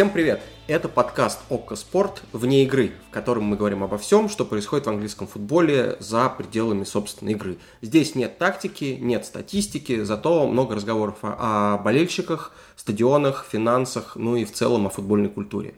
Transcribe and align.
Всем 0.00 0.08
привет! 0.08 0.40
Это 0.66 0.88
подкаст 0.88 1.40
«Окко 1.50 1.76
Спорт» 1.76 2.22
вне 2.32 2.64
игры, 2.64 2.92
в 3.10 3.12
котором 3.12 3.44
мы 3.44 3.56
говорим 3.58 3.84
обо 3.84 3.98
всем, 3.98 4.30
что 4.30 4.46
происходит 4.46 4.86
в 4.86 4.88
английском 4.88 5.26
футболе 5.26 5.98
за 6.00 6.26
пределами 6.30 6.84
собственной 6.84 7.32
игры. 7.32 7.58
Здесь 7.82 8.14
нет 8.14 8.38
тактики, 8.38 8.96
нет 8.98 9.26
статистики, 9.26 10.02
зато 10.02 10.46
много 10.48 10.74
разговоров 10.74 11.16
о 11.20 11.76
болельщиках, 11.76 12.52
стадионах, 12.76 13.44
финансах, 13.46 14.16
ну 14.16 14.36
и 14.36 14.46
в 14.46 14.54
целом 14.54 14.86
о 14.86 14.88
футбольной 14.88 15.28
культуре. 15.28 15.74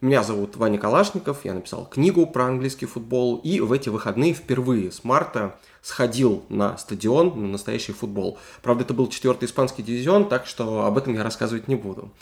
Меня 0.00 0.22
зовут 0.22 0.56
Ваня 0.56 0.78
Калашников, 0.78 1.44
я 1.44 1.52
написал 1.52 1.86
книгу 1.86 2.24
про 2.28 2.44
английский 2.44 2.86
футбол, 2.86 3.38
и 3.38 3.58
в 3.58 3.72
эти 3.72 3.88
выходные 3.88 4.32
впервые 4.32 4.92
с 4.92 5.02
марта 5.02 5.58
сходил 5.82 6.44
на 6.50 6.78
стадион, 6.78 7.30
на 7.40 7.48
настоящий 7.48 7.92
футбол. 7.92 8.38
Правда, 8.62 8.84
это 8.84 8.94
был 8.94 9.08
четвертый 9.08 9.46
испанский 9.46 9.82
дивизион, 9.82 10.28
так 10.28 10.46
что 10.46 10.84
об 10.84 10.98
этом 10.98 11.14
я 11.14 11.24
рассказывать 11.24 11.66
не 11.66 11.74
буду. 11.74 12.12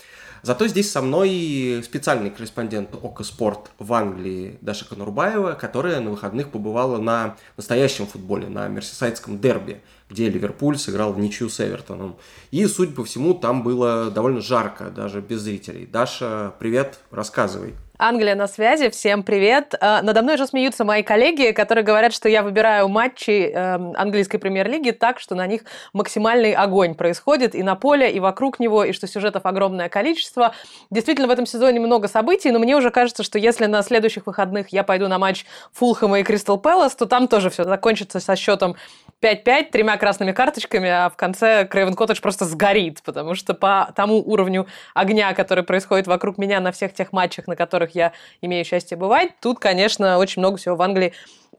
Зато 0.45 0.67
здесь 0.67 0.91
со 0.91 1.01
мной 1.01 1.81
специальный 1.83 2.29
корреспондент 2.29 2.93
ОКО 2.93 3.23
Спорт 3.23 3.71
в 3.79 3.91
Англии 3.91 4.59
Даша 4.61 4.87
Конурбаева, 4.87 5.53
которая 5.53 5.99
на 6.01 6.11
выходных 6.11 6.51
побывала 6.51 6.99
на 6.99 7.35
настоящем 7.57 8.05
футболе, 8.05 8.47
на 8.47 8.67
мерсисайдском 8.67 9.39
дерби, 9.39 9.81
где 10.07 10.29
Ливерпуль 10.29 10.77
сыграл 10.77 11.13
в 11.13 11.19
ничью 11.19 11.49
с 11.49 11.59
Эвертоном. 11.61 12.17
И, 12.51 12.63
судя 12.67 12.93
по 12.93 13.03
всему, 13.03 13.33
там 13.33 13.63
было 13.63 14.11
довольно 14.11 14.39
жарко, 14.39 14.91
даже 14.91 15.19
без 15.19 15.41
зрителей. 15.41 15.87
Даша, 15.87 16.53
привет, 16.59 16.99
рассказывай. 17.09 17.73
Англия 17.97 18.35
на 18.35 18.47
связи, 18.47 18.89
всем 18.89 19.23
привет. 19.23 19.73
А, 19.79 20.01
надо 20.01 20.21
мной 20.21 20.35
уже 20.35 20.47
смеются 20.47 20.83
мои 20.83 21.01
коллеги, 21.01 21.51
которые 21.51 21.85
говорят, 21.85 22.13
что 22.13 22.27
я 22.27 22.43
выбираю 22.43 22.89
матчи 22.89 23.49
эм, 23.53 23.93
английской 23.95 24.37
премьер-лиги 24.37 24.91
так, 24.91 25.17
что 25.17 25.33
на 25.33 25.47
них 25.47 25.61
максимальный 25.93 26.51
огонь 26.51 26.95
происходит 26.95 27.55
и 27.55 27.63
на 27.63 27.75
поле, 27.75 28.11
и 28.11 28.19
вокруг 28.19 28.59
него, 28.59 28.83
и 28.83 28.91
что 28.91 29.07
сюжетов 29.07 29.45
огромное 29.45 29.87
количество. 29.87 30.53
Действительно, 30.89 31.29
в 31.29 31.31
этом 31.31 31.45
сезоне 31.45 31.79
много 31.79 32.09
событий, 32.09 32.51
но 32.51 32.59
мне 32.59 32.75
уже 32.75 32.91
кажется, 32.91 33.23
что 33.23 33.39
если 33.39 33.65
на 33.65 33.81
следующих 33.81 34.27
выходных 34.27 34.73
я 34.73 34.83
пойду 34.83 35.07
на 35.07 35.17
матч 35.17 35.45
Фулхэма 35.71 36.19
и 36.19 36.23
Кристал 36.23 36.57
Пэлас, 36.57 36.95
то 36.95 37.05
там 37.05 37.29
тоже 37.29 37.49
все 37.49 37.63
закончится 37.63 38.19
со 38.19 38.35
счетом 38.35 38.75
5-5, 39.21 39.71
тремя 39.71 39.97
красными 39.97 40.33
карточками, 40.33 40.89
а 40.89 41.09
в 41.09 41.15
конце 41.15 41.65
Крейвен 41.65 41.95
Коттедж 41.95 42.19
просто 42.21 42.45
сгорит, 42.45 43.01
потому 43.03 43.35
что 43.35 43.53
по 43.53 43.91
тому 43.95 44.17
уровню 44.19 44.67
огня, 44.93 45.33
который 45.33 45.63
происходит 45.63 46.07
вокруг 46.07 46.37
меня 46.37 46.59
на 46.59 46.71
всех 46.71 46.93
тех 46.93 47.13
матчах, 47.13 47.47
на 47.47 47.55
которых 47.55 47.84
я 47.91 48.13
имею 48.41 48.65
счастье 48.65 48.97
бывать, 48.97 49.31
тут, 49.41 49.59
конечно, 49.59 50.17
очень 50.17 50.41
много 50.41 50.57
всего 50.57 50.75
в 50.75 50.81
Англии 50.81 51.13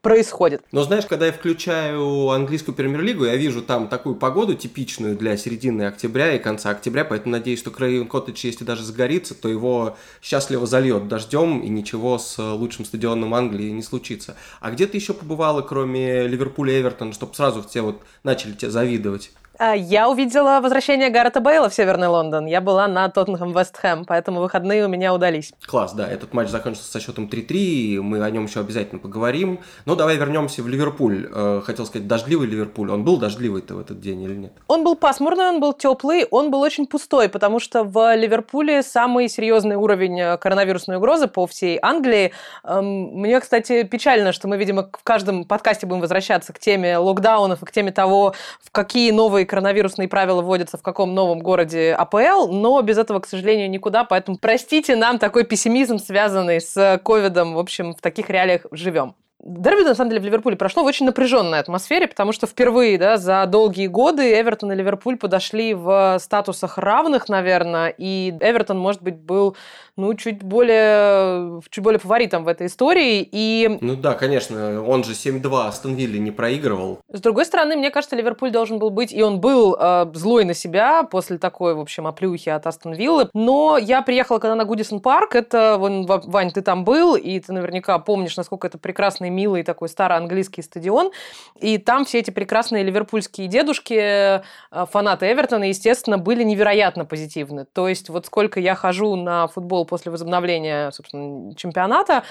происходит. 0.06 0.62
Но 0.70 0.84
знаешь, 0.84 1.04
когда 1.04 1.26
я 1.26 1.32
включаю 1.32 2.30
английскую 2.30 2.76
премьер-лигу, 2.76 3.24
я 3.24 3.34
вижу 3.34 3.60
там 3.60 3.88
такую 3.88 4.14
погоду 4.14 4.54
типичную 4.54 5.16
для 5.16 5.36
середины 5.36 5.82
октября 5.82 6.34
и 6.34 6.38
конца 6.38 6.70
октября, 6.70 7.04
поэтому 7.04 7.32
надеюсь, 7.32 7.58
что 7.58 7.72
Крейвен 7.72 8.06
Коттедж, 8.06 8.46
если 8.46 8.64
даже 8.64 8.84
загорится, 8.84 9.34
то 9.34 9.48
его 9.48 9.96
счастливо 10.22 10.64
зальет 10.64 11.08
дождем, 11.08 11.60
и 11.60 11.68
ничего 11.68 12.18
с 12.18 12.38
лучшим 12.38 12.84
стадионом 12.84 13.34
Англии 13.34 13.70
не 13.70 13.82
случится. 13.82 14.36
А 14.60 14.70
где 14.70 14.86
ты 14.86 14.96
еще 14.96 15.12
побывала, 15.12 15.62
кроме 15.62 16.28
Ливерпуля 16.28 16.78
и 16.78 16.82
Эвертона, 16.82 17.12
чтобы 17.12 17.34
сразу 17.34 17.64
все 17.64 17.80
вот 17.80 18.00
начали 18.22 18.52
тебе 18.52 18.70
завидовать? 18.70 19.32
А, 19.58 19.74
я 19.74 20.08
увидела 20.10 20.60
возвращение 20.60 21.08
Гаррета 21.08 21.40
Бейла 21.40 21.68
в 21.70 21.74
Северный 21.74 22.08
Лондон. 22.08 22.46
Я 22.46 22.60
была 22.60 22.86
на 22.88 23.08
Тоттенхэм 23.08 23.56
Вест 23.56 23.76
Хэм, 23.76 24.04
поэтому 24.04 24.40
выходные 24.40 24.84
у 24.84 24.88
меня 24.88 25.14
удались. 25.14 25.52
Класс, 25.66 25.92
да. 25.92 26.06
Этот 26.06 26.34
матч 26.34 26.48
закончился 26.48 26.90
со 26.90 27.00
счетом 27.00 27.26
3-3, 27.26 28.00
мы 28.02 28.22
о 28.22 28.30
нем 28.30 28.44
еще 28.44 28.60
обязательно 28.60 29.00
поговорим. 29.00 29.60
Но 29.86 29.94
давай 29.94 30.16
вернемся 30.16 30.62
в 30.62 30.68
Ливерпуль. 30.68 31.28
Э, 31.32 31.62
хотел 31.64 31.86
сказать, 31.86 32.06
дождливый 32.06 32.48
Ливерпуль. 32.48 32.90
Он 32.90 33.04
был 33.04 33.16
дождливый-то 33.16 33.76
в 33.76 33.80
этот 33.80 34.00
день 34.00 34.22
или 34.22 34.34
нет? 34.34 34.52
Он 34.68 34.84
был 34.84 34.94
пасмурный, 34.94 35.48
он 35.48 35.60
был 35.60 35.72
теплый, 35.72 36.26
он 36.30 36.50
был 36.50 36.60
очень 36.60 36.86
пустой, 36.86 37.28
потому 37.28 37.58
что 37.58 37.84
в 37.84 38.14
Ливерпуле 38.14 38.82
самый 38.82 39.28
серьезный 39.28 39.76
уровень 39.76 40.20
э, 40.20 40.36
коронавирусной 40.36 40.98
угрозы 40.98 41.28
по 41.28 41.46
всей 41.46 41.78
Англии. 41.80 42.32
Эм, 42.64 43.10
мне, 43.14 43.40
кстати, 43.40 43.84
печально, 43.84 44.32
что 44.32 44.48
мы, 44.48 44.58
видимо, 44.58 44.90
в 44.92 45.02
каждом 45.02 45.44
подкасте 45.44 45.86
будем 45.86 46.02
возвращаться 46.02 46.52
к 46.52 46.58
теме 46.58 46.98
локдаунов 46.98 47.62
и 47.62 47.66
к 47.66 47.72
теме 47.72 47.92
того, 47.92 48.34
в 48.62 48.70
какие 48.70 49.10
новые 49.12 49.45
коронавирусные 49.46 50.08
правила 50.08 50.42
вводятся 50.42 50.76
в 50.76 50.82
каком 50.82 51.14
новом 51.14 51.40
городе 51.40 51.92
АПЛ, 51.92 52.48
но 52.48 52.80
без 52.82 52.98
этого, 52.98 53.20
к 53.20 53.26
сожалению, 53.26 53.70
никуда. 53.70 54.04
Поэтому 54.04 54.38
простите 54.38 54.96
нам 54.96 55.18
такой 55.18 55.44
пессимизм, 55.44 55.98
связанный 55.98 56.60
с 56.60 57.00
ковидом. 57.04 57.54
В 57.54 57.58
общем, 57.58 57.94
в 57.94 58.00
таких 58.00 58.30
реалиях 58.30 58.66
живем. 58.70 59.14
Дерби, 59.46 59.82
на 59.82 59.94
самом 59.94 60.10
деле, 60.10 60.22
в 60.22 60.24
Ливерпуле 60.24 60.56
прошло 60.56 60.82
в 60.82 60.86
очень 60.86 61.06
напряженной 61.06 61.60
атмосфере, 61.60 62.08
потому 62.08 62.32
что 62.32 62.46
впервые 62.46 62.98
да, 62.98 63.16
за 63.16 63.46
долгие 63.46 63.86
годы 63.86 64.40
Эвертон 64.40 64.72
и 64.72 64.74
Ливерпуль 64.74 65.16
подошли 65.16 65.72
в 65.72 66.18
статусах 66.20 66.78
равных, 66.78 67.28
наверное, 67.28 67.94
и 67.96 68.34
Эвертон, 68.40 68.78
может 68.78 69.02
быть, 69.02 69.16
был 69.16 69.56
ну, 69.96 70.12
чуть 70.14 70.42
более, 70.42 71.62
чуть 71.70 71.82
более 71.82 71.98
фаворитом 71.98 72.44
в 72.44 72.48
этой 72.48 72.66
истории. 72.66 73.26
И... 73.30 73.78
Ну 73.80 73.96
да, 73.96 74.12
конечно, 74.12 74.82
он 74.86 75.04
же 75.04 75.12
7-2 75.12 75.68
Астон 75.68 75.94
Вилли 75.94 76.18
не 76.18 76.30
проигрывал. 76.30 77.00
С 77.10 77.20
другой 77.20 77.46
стороны, 77.46 77.76
мне 77.76 77.90
кажется, 77.90 78.14
Ливерпуль 78.14 78.50
должен 78.50 78.78
был 78.78 78.90
быть, 78.90 79.12
и 79.12 79.22
он 79.22 79.40
был 79.40 79.74
э, 79.78 80.06
злой 80.12 80.44
на 80.44 80.52
себя 80.52 81.02
после 81.04 81.38
такой, 81.38 81.74
в 81.74 81.80
общем, 81.80 82.06
оплюхи 82.06 82.50
от 82.50 82.66
Астон 82.66 82.92
Виллы. 82.92 83.30
Но 83.32 83.78
я 83.78 84.02
приехала 84.02 84.38
когда 84.38 84.54
на 84.54 84.64
Гудисон 84.64 85.00
Парк, 85.00 85.34
это, 85.34 85.76
вон, 85.78 86.04
Вань, 86.06 86.50
ты 86.50 86.60
там 86.60 86.84
был, 86.84 87.16
и 87.16 87.40
ты 87.40 87.52
наверняка 87.52 87.98
помнишь, 87.98 88.36
насколько 88.36 88.66
это 88.66 88.76
прекрасный, 88.76 89.30
милый 89.36 89.62
такой 89.62 89.88
старый 89.88 90.16
английский 90.16 90.62
стадион. 90.62 91.12
И 91.60 91.78
там 91.78 92.04
все 92.04 92.20
эти 92.20 92.30
прекрасные 92.30 92.82
ливерпульские 92.82 93.46
дедушки, 93.48 93.94
э, 93.94 94.42
фанаты 94.90 95.30
Эвертона, 95.30 95.64
естественно, 95.64 96.18
были 96.18 96.42
невероятно 96.42 97.04
позитивны. 97.04 97.66
То 97.66 97.88
есть 97.88 98.08
вот 98.08 98.26
сколько 98.26 98.58
я 98.58 98.74
хожу 98.74 99.14
на 99.16 99.46
футбол 99.46 99.84
после 99.84 100.10
возобновления, 100.10 100.90
собственно, 100.90 101.54
чемпионата, 101.54 102.24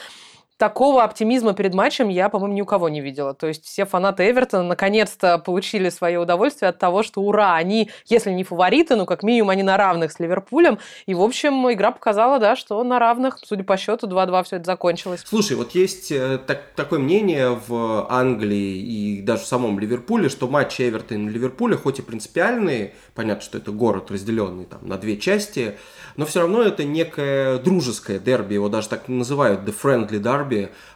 такого 0.58 1.04
оптимизма 1.04 1.54
перед 1.54 1.74
матчем 1.74 2.10
я, 2.10 2.30
по-моему, 2.30 2.56
ни 2.56 2.62
у 2.62 2.66
кого 2.66 2.88
не 2.90 3.02
видела. 3.02 3.34
То 3.34 3.48
есть 3.48 3.66
все 3.66 3.86
фанаты 3.86 4.30
Эвертона 4.30 4.64
наконец-то 4.64 5.38
получили 5.38 5.90
свое 5.90 6.20
удовольствие 6.20 6.70
от 6.70 6.80
того, 6.80 7.04
что 7.04 7.22
ура, 7.22 7.56
они, 7.56 7.90
если 8.06 8.32
не 8.32 8.44
фавориты, 8.44 8.96
ну, 8.96 9.06
как 9.06 9.24
минимум, 9.24 9.50
они 9.50 9.64
на 9.64 9.78
равных 9.78 10.12
с 10.12 10.20
Ливерпулем. 10.20 10.80
И, 11.06 11.14
в 11.14 11.22
общем, 11.22 11.72
игра 11.72 11.92
показала, 11.92 12.40
да, 12.40 12.56
что 12.56 12.82
на 12.84 13.00
равных, 13.00 13.40
судя 13.44 13.64
по 13.64 13.76
счету, 13.78 14.08
2-2 14.08 14.44
все 14.44 14.56
это 14.58 14.66
закончилось. 14.66 15.24
Слушай, 15.26 15.58
вот 15.58 15.76
есть 15.76 16.12
э, 16.12 16.40
так, 16.46 16.72
такое 16.76 17.00
мнение 17.00 17.60
в 17.68 18.08
Англии 18.10 18.78
и 18.78 19.22
даже 19.22 19.44
в 19.44 19.48
самом 19.48 19.80
Ливерпуле, 19.80 20.30
что 20.30 20.48
матчи 20.48 20.84
Эвертона 20.84 21.30
и 21.30 21.32
Ливерпуля, 21.32 21.76
хоть 21.76 22.00
и 22.00 22.02
принципиальные, 22.02 22.94
понятно, 23.14 23.42
что 23.42 23.58
это 23.58 23.72
город 23.72 24.10
разделенный 24.12 24.66
там 24.66 24.88
на 24.88 24.98
две 24.98 25.18
части, 25.18 25.78
но 26.16 26.26
все 26.26 26.42
равно 26.42 26.62
это 26.62 26.84
некое 26.86 27.58
дружеское 27.58 28.20
дерби, 28.20 28.54
его 28.54 28.70
даже 28.70 28.90
так 28.90 29.08
называют 29.08 29.62
the 29.62 29.76
friendly 29.76 30.22
derby, 30.22 30.45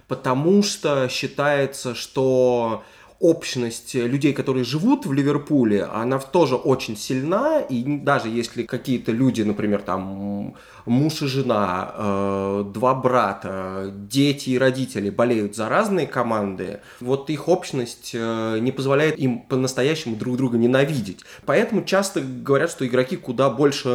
потому 0.07 0.63
что 0.63 1.07
считается, 1.09 1.95
что 1.95 2.83
общность 3.19 3.95
людей, 3.95 4.33
которые 4.33 4.63
живут 4.63 5.05
в 5.05 5.13
Ливерпуле, 5.13 5.83
она 5.83 6.19
тоже 6.19 6.55
очень 6.55 6.95
сильна, 6.95 7.59
и 7.59 7.83
даже 7.97 8.29
если 8.29 8.63
какие-то 8.63 9.11
люди, 9.11 9.41
например, 9.41 9.81
там 9.81 10.55
муж 10.89 11.21
и 11.21 11.27
жена, 11.27 11.93
э, 11.93 12.63
два 12.73 12.95
брата, 12.95 13.91
дети 13.93 14.49
и 14.49 14.57
родители 14.57 15.09
болеют 15.09 15.55
за 15.55 15.69
разные 15.69 16.07
команды, 16.07 16.81
вот 16.99 17.29
их 17.29 17.47
общность 17.47 18.11
э, 18.13 18.57
не 18.59 18.71
позволяет 18.71 19.17
им 19.19 19.41
по-настоящему 19.41 20.15
друг 20.15 20.37
друга 20.37 20.57
ненавидеть. 20.57 21.19
Поэтому 21.45 21.83
часто 21.83 22.21
говорят, 22.21 22.71
что 22.71 22.85
игроки 22.85 23.15
куда 23.15 23.49
больше 23.49 23.89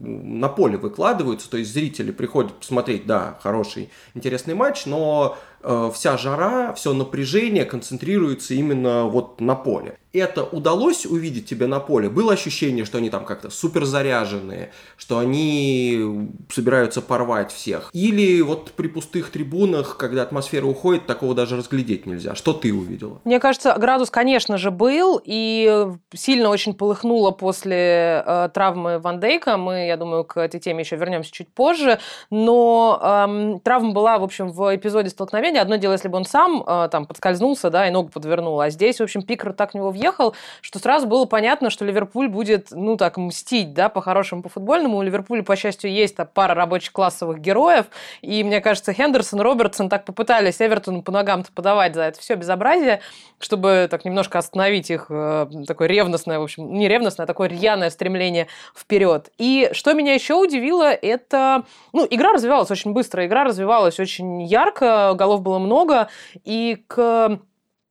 на 0.00 0.48
поле 0.48 0.76
выкладываются, 0.76 1.50
то 1.50 1.56
есть 1.56 1.72
зрители 1.72 2.12
приходят 2.12 2.52
посмотреть, 2.54 3.06
да, 3.06 3.38
хороший, 3.42 3.90
интересный 4.14 4.54
матч, 4.54 4.84
но 4.86 5.38
э, 5.62 5.90
вся 5.94 6.18
жара, 6.18 6.74
все 6.74 6.92
напряжение 6.92 7.64
концентрируется 7.64 8.54
именно 8.54 9.04
вот 9.04 9.40
на 9.40 9.54
поле 9.54 9.98
это 10.16 10.44
удалось 10.44 11.06
увидеть 11.06 11.46
тебе 11.46 11.66
на 11.66 11.80
поле? 11.80 12.08
Было 12.08 12.32
ощущение, 12.32 12.84
что 12.84 12.98
они 12.98 13.10
там 13.10 13.24
как-то 13.24 13.50
супер 13.50 13.84
заряженные, 13.84 14.72
что 14.96 15.18
они 15.18 16.30
собираются 16.50 17.02
порвать 17.02 17.52
всех? 17.52 17.90
Или 17.92 18.40
вот 18.42 18.72
при 18.72 18.88
пустых 18.88 19.30
трибунах, 19.30 19.96
когда 19.96 20.22
атмосфера 20.22 20.66
уходит, 20.66 21.06
такого 21.06 21.34
даже 21.34 21.56
разглядеть 21.56 22.06
нельзя? 22.06 22.34
Что 22.34 22.52
ты 22.52 22.72
увидела? 22.72 23.20
Мне 23.24 23.40
кажется, 23.40 23.74
градус, 23.78 24.10
конечно 24.10 24.58
же, 24.58 24.70
был, 24.70 25.20
и 25.24 25.86
сильно 26.14 26.48
очень 26.50 26.74
полыхнуло 26.74 27.30
после 27.30 28.22
э, 28.26 28.48
травмы 28.52 28.98
Ван 28.98 29.20
Дейка. 29.20 29.56
Мы, 29.56 29.86
я 29.86 29.96
думаю, 29.96 30.24
к 30.24 30.38
этой 30.38 30.60
теме 30.60 30.82
еще 30.82 30.96
вернемся 30.96 31.30
чуть 31.32 31.52
позже. 31.52 31.98
Но 32.30 33.00
эм, 33.02 33.60
травма 33.60 33.92
была, 33.92 34.18
в 34.18 34.24
общем, 34.24 34.50
в 34.50 34.74
эпизоде 34.74 35.10
столкновения. 35.10 35.60
Одно 35.60 35.76
дело, 35.76 35.92
если 35.92 36.08
бы 36.08 36.16
он 36.16 36.24
сам 36.24 36.62
э, 36.66 36.88
там 36.90 37.06
подскользнулся, 37.06 37.70
да, 37.70 37.86
и 37.86 37.90
ногу 37.90 38.08
подвернул, 38.08 38.60
а 38.60 38.70
здесь, 38.70 38.98
в 38.98 39.02
общем, 39.02 39.22
Пикер 39.22 39.52
так 39.52 39.72
в 39.72 39.74
него 39.74 39.90
въехал, 39.90 40.05
уехал, 40.06 40.34
что 40.60 40.78
сразу 40.78 41.06
было 41.06 41.24
понятно, 41.24 41.70
что 41.70 41.84
Ливерпуль 41.84 42.28
будет, 42.28 42.68
ну, 42.70 42.96
так, 42.96 43.16
мстить, 43.16 43.74
да, 43.74 43.88
по-хорошему, 43.88 44.42
по-футбольному. 44.42 44.98
У 44.98 45.02
Ливерпуля, 45.02 45.42
по 45.42 45.56
счастью, 45.56 45.92
есть 45.92 46.16
пара 46.34 46.54
рабочих 46.54 46.92
классовых 46.92 47.40
героев, 47.40 47.86
и, 48.22 48.44
мне 48.44 48.60
кажется, 48.60 48.92
Хендерсон, 48.92 49.40
Робертсон 49.40 49.88
так 49.88 50.04
попытались 50.04 50.60
Эвертону 50.60 51.02
по 51.02 51.12
ногам-то 51.12 51.52
подавать 51.52 51.94
за 51.94 52.02
это 52.02 52.20
все 52.20 52.34
безобразие, 52.34 53.00
чтобы 53.38 53.88
так 53.90 54.04
немножко 54.04 54.38
остановить 54.38 54.90
их 54.90 55.06
э, 55.10 55.46
такое 55.66 55.88
ревностное, 55.88 56.38
в 56.38 56.42
общем, 56.42 56.72
не 56.72 56.88
ревностное, 56.88 57.24
а 57.24 57.26
такое 57.26 57.48
рьяное 57.48 57.90
стремление 57.90 58.46
вперед. 58.74 59.30
И 59.38 59.70
что 59.72 59.92
меня 59.92 60.14
еще 60.14 60.34
удивило, 60.34 60.90
это, 60.90 61.64
ну, 61.92 62.06
игра 62.08 62.32
развивалась 62.32 62.70
очень 62.70 62.92
быстро, 62.92 63.26
игра 63.26 63.44
развивалась 63.44 63.98
очень 64.00 64.42
ярко, 64.42 65.14
голов 65.14 65.42
было 65.42 65.58
много, 65.58 66.08
и 66.44 66.82
к 66.86 67.38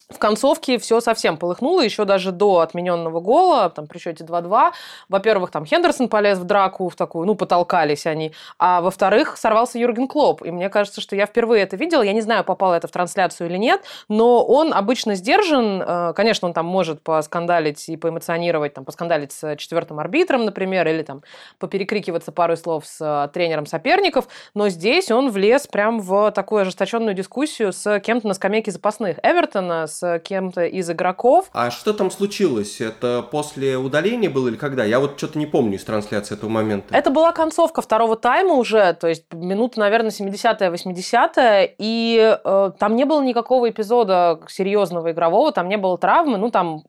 в 0.09 0.19
концовке 0.19 0.77
все 0.77 1.01
совсем 1.01 1.35
полыхнуло, 1.35 1.81
еще 1.81 2.05
даже 2.05 2.31
до 2.31 2.59
отмененного 2.59 3.19
гола, 3.21 3.71
там 3.71 3.87
при 3.87 3.97
счете 3.97 4.23
2-2. 4.23 4.71
Во-первых, 5.09 5.49
там 5.49 5.65
Хендерсон 5.65 6.09
полез 6.09 6.37
в 6.37 6.43
драку, 6.43 6.89
в 6.89 6.95
такую, 6.95 7.25
ну, 7.25 7.33
потолкались 7.33 8.05
они. 8.05 8.31
А 8.59 8.81
во-вторых, 8.81 9.35
сорвался 9.35 9.79
Юрген 9.79 10.07
Клоп. 10.07 10.43
И 10.45 10.51
мне 10.51 10.69
кажется, 10.69 11.01
что 11.01 11.15
я 11.15 11.25
впервые 11.25 11.63
это 11.63 11.75
видела. 11.75 12.03
Я 12.03 12.13
не 12.13 12.21
знаю, 12.21 12.43
попало 12.43 12.75
это 12.75 12.87
в 12.87 12.91
трансляцию 12.91 13.49
или 13.49 13.57
нет, 13.57 13.81
но 14.07 14.45
он 14.45 14.75
обычно 14.75 15.15
сдержан. 15.15 15.81
Э, 15.81 16.13
конечно, 16.13 16.47
он 16.47 16.53
там 16.53 16.67
может 16.67 17.01
поскандалить 17.01 17.89
и 17.89 17.97
поэмоционировать, 17.97 18.75
там, 18.75 18.85
поскандалить 18.85 19.31
с 19.31 19.55
четвертым 19.55 19.99
арбитром, 19.99 20.45
например, 20.45 20.87
или 20.87 21.01
там 21.01 21.23
поперекрикиваться 21.57 22.31
пару 22.31 22.55
слов 22.57 22.85
с 22.85 23.01
э, 23.01 23.33
тренером 23.33 23.65
соперников. 23.65 24.27
Но 24.53 24.69
здесь 24.69 25.09
он 25.09 25.31
влез 25.31 25.65
прям 25.65 25.99
в 25.99 26.29
такую 26.31 26.61
ожесточенную 26.61 27.15
дискуссию 27.15 27.73
с 27.73 27.99
кем-то 28.01 28.27
на 28.27 28.35
скамейке 28.35 28.69
запасных. 28.69 29.17
Эвертона, 29.23 29.87
с 29.95 30.19
кем-то 30.19 30.65
из 30.65 30.89
игроков. 30.89 31.49
А 31.53 31.71
что 31.71 31.93
там 31.93 32.11
случилось? 32.11 32.81
Это 32.81 33.25
после 33.29 33.77
удаления 33.77 34.29
было 34.29 34.47
или 34.47 34.55
когда? 34.55 34.83
Я 34.83 34.99
вот 34.99 35.17
что-то 35.17 35.39
не 35.39 35.45
помню 35.45 35.77
из 35.77 35.83
трансляции 35.83 36.35
этого 36.35 36.49
момента. 36.49 36.95
Это 36.95 37.09
была 37.09 37.31
концовка 37.31 37.81
второго 37.81 38.15
тайма 38.15 38.53
уже, 38.53 38.93
то 38.93 39.07
есть 39.07 39.25
минута, 39.33 39.79
наверное, 39.79 40.11
70-я, 40.11 40.67
80-я, 40.67 41.67
и 41.77 42.37
э, 42.43 42.71
там 42.77 42.95
не 42.95 43.05
было 43.05 43.23
никакого 43.23 43.69
эпизода 43.69 44.39
серьезного 44.47 45.11
игрового, 45.11 45.51
там 45.51 45.69
не 45.69 45.77
было 45.77 45.97
травмы, 45.97 46.37
ну 46.37 46.51
там 46.51 46.83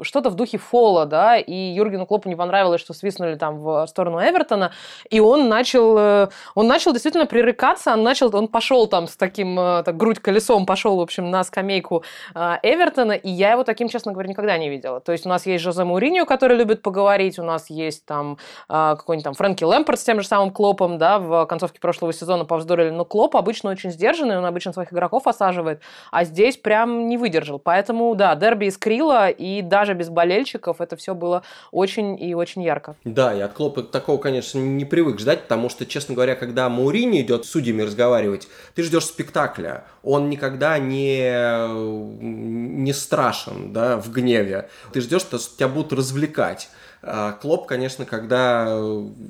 что-то 0.00 0.30
в 0.30 0.34
духе 0.34 0.58
фола, 0.58 1.06
да, 1.06 1.36
и 1.36 1.54
Юргену 1.54 2.06
Клопу 2.06 2.28
не 2.28 2.36
понравилось, 2.36 2.80
что 2.80 2.94
свистнули 2.94 3.34
там 3.36 3.58
в 3.58 3.86
сторону 3.86 4.18
Эвертона, 4.18 4.72
и 5.10 5.20
он 5.20 5.48
начал, 5.48 5.96
э, 5.98 6.28
он 6.54 6.66
начал 6.66 6.92
действительно 6.92 7.26
пререкаться, 7.26 7.92
он 7.92 8.02
начал, 8.02 8.34
он 8.34 8.48
пошел 8.48 8.86
там 8.86 9.08
с 9.08 9.16
таким, 9.16 9.58
э, 9.58 9.82
так, 9.82 9.96
грудь 9.96 10.18
колесом 10.18 10.66
пошел, 10.66 10.96
в 10.96 11.00
общем, 11.00 11.30
на 11.30 11.44
скамейку 11.44 12.04
э, 12.34 12.51
Эвертона, 12.62 13.12
и 13.12 13.30
я 13.30 13.52
его 13.52 13.64
таким, 13.64 13.88
честно 13.88 14.12
говоря, 14.12 14.28
никогда 14.28 14.58
не 14.58 14.68
видела. 14.68 15.00
То 15.00 15.12
есть 15.12 15.26
у 15.26 15.28
нас 15.28 15.46
есть 15.46 15.62
Жозе 15.62 15.84
Мауриньо, 15.84 16.24
который 16.24 16.56
любит 16.56 16.82
поговорить, 16.82 17.38
у 17.38 17.42
нас 17.42 17.70
есть 17.70 18.04
там 18.04 18.38
а, 18.68 18.96
какой-нибудь 18.96 19.24
там 19.24 19.34
Фрэнки 19.34 19.64
Лэмпорт 19.64 20.00
с 20.00 20.04
тем 20.04 20.20
же 20.20 20.26
самым 20.26 20.50
Клопом, 20.50 20.98
да, 20.98 21.18
в 21.18 21.46
концовке 21.46 21.80
прошлого 21.80 22.12
сезона 22.12 22.44
повздорили, 22.44 22.90
но 22.90 23.04
Клоп 23.04 23.36
обычно 23.36 23.70
очень 23.70 23.90
сдержанный, 23.90 24.38
он 24.38 24.44
обычно 24.44 24.72
своих 24.72 24.92
игроков 24.92 25.26
осаживает, 25.26 25.80
а 26.10 26.24
здесь 26.24 26.56
прям 26.56 27.08
не 27.08 27.18
выдержал. 27.18 27.58
Поэтому, 27.58 28.14
да, 28.14 28.34
дерби 28.34 28.66
искрило, 28.66 29.28
и 29.28 29.62
даже 29.62 29.94
без 29.94 30.08
болельщиков 30.08 30.80
это 30.80 30.96
все 30.96 31.14
было 31.14 31.42
очень 31.70 32.20
и 32.22 32.34
очень 32.34 32.62
ярко. 32.62 32.96
Да, 33.04 33.32
я 33.32 33.46
от 33.46 33.52
Клопа 33.52 33.82
такого, 33.82 34.18
конечно, 34.18 34.58
не 34.58 34.84
привык 34.84 35.18
ждать, 35.18 35.42
потому 35.42 35.68
что, 35.68 35.86
честно 35.86 36.14
говоря, 36.14 36.34
когда 36.34 36.68
Маурини 36.68 37.20
идет 37.22 37.44
с 37.44 37.50
судьями 37.50 37.82
разговаривать, 37.82 38.48
ты 38.74 38.82
ждешь 38.82 39.06
спектакля. 39.06 39.84
Он 40.02 40.30
никогда 40.30 40.78
не 40.78 41.30
не 42.82 42.92
страшен, 42.92 43.72
да, 43.72 43.98
в 43.98 44.10
гневе. 44.10 44.68
Ты 44.92 45.00
ждешь, 45.00 45.22
что 45.22 45.38
тебя 45.38 45.68
будут 45.68 45.92
развлекать. 45.92 46.68
А 47.04 47.32
Клоп, 47.32 47.66
конечно, 47.66 48.04
когда 48.04 48.80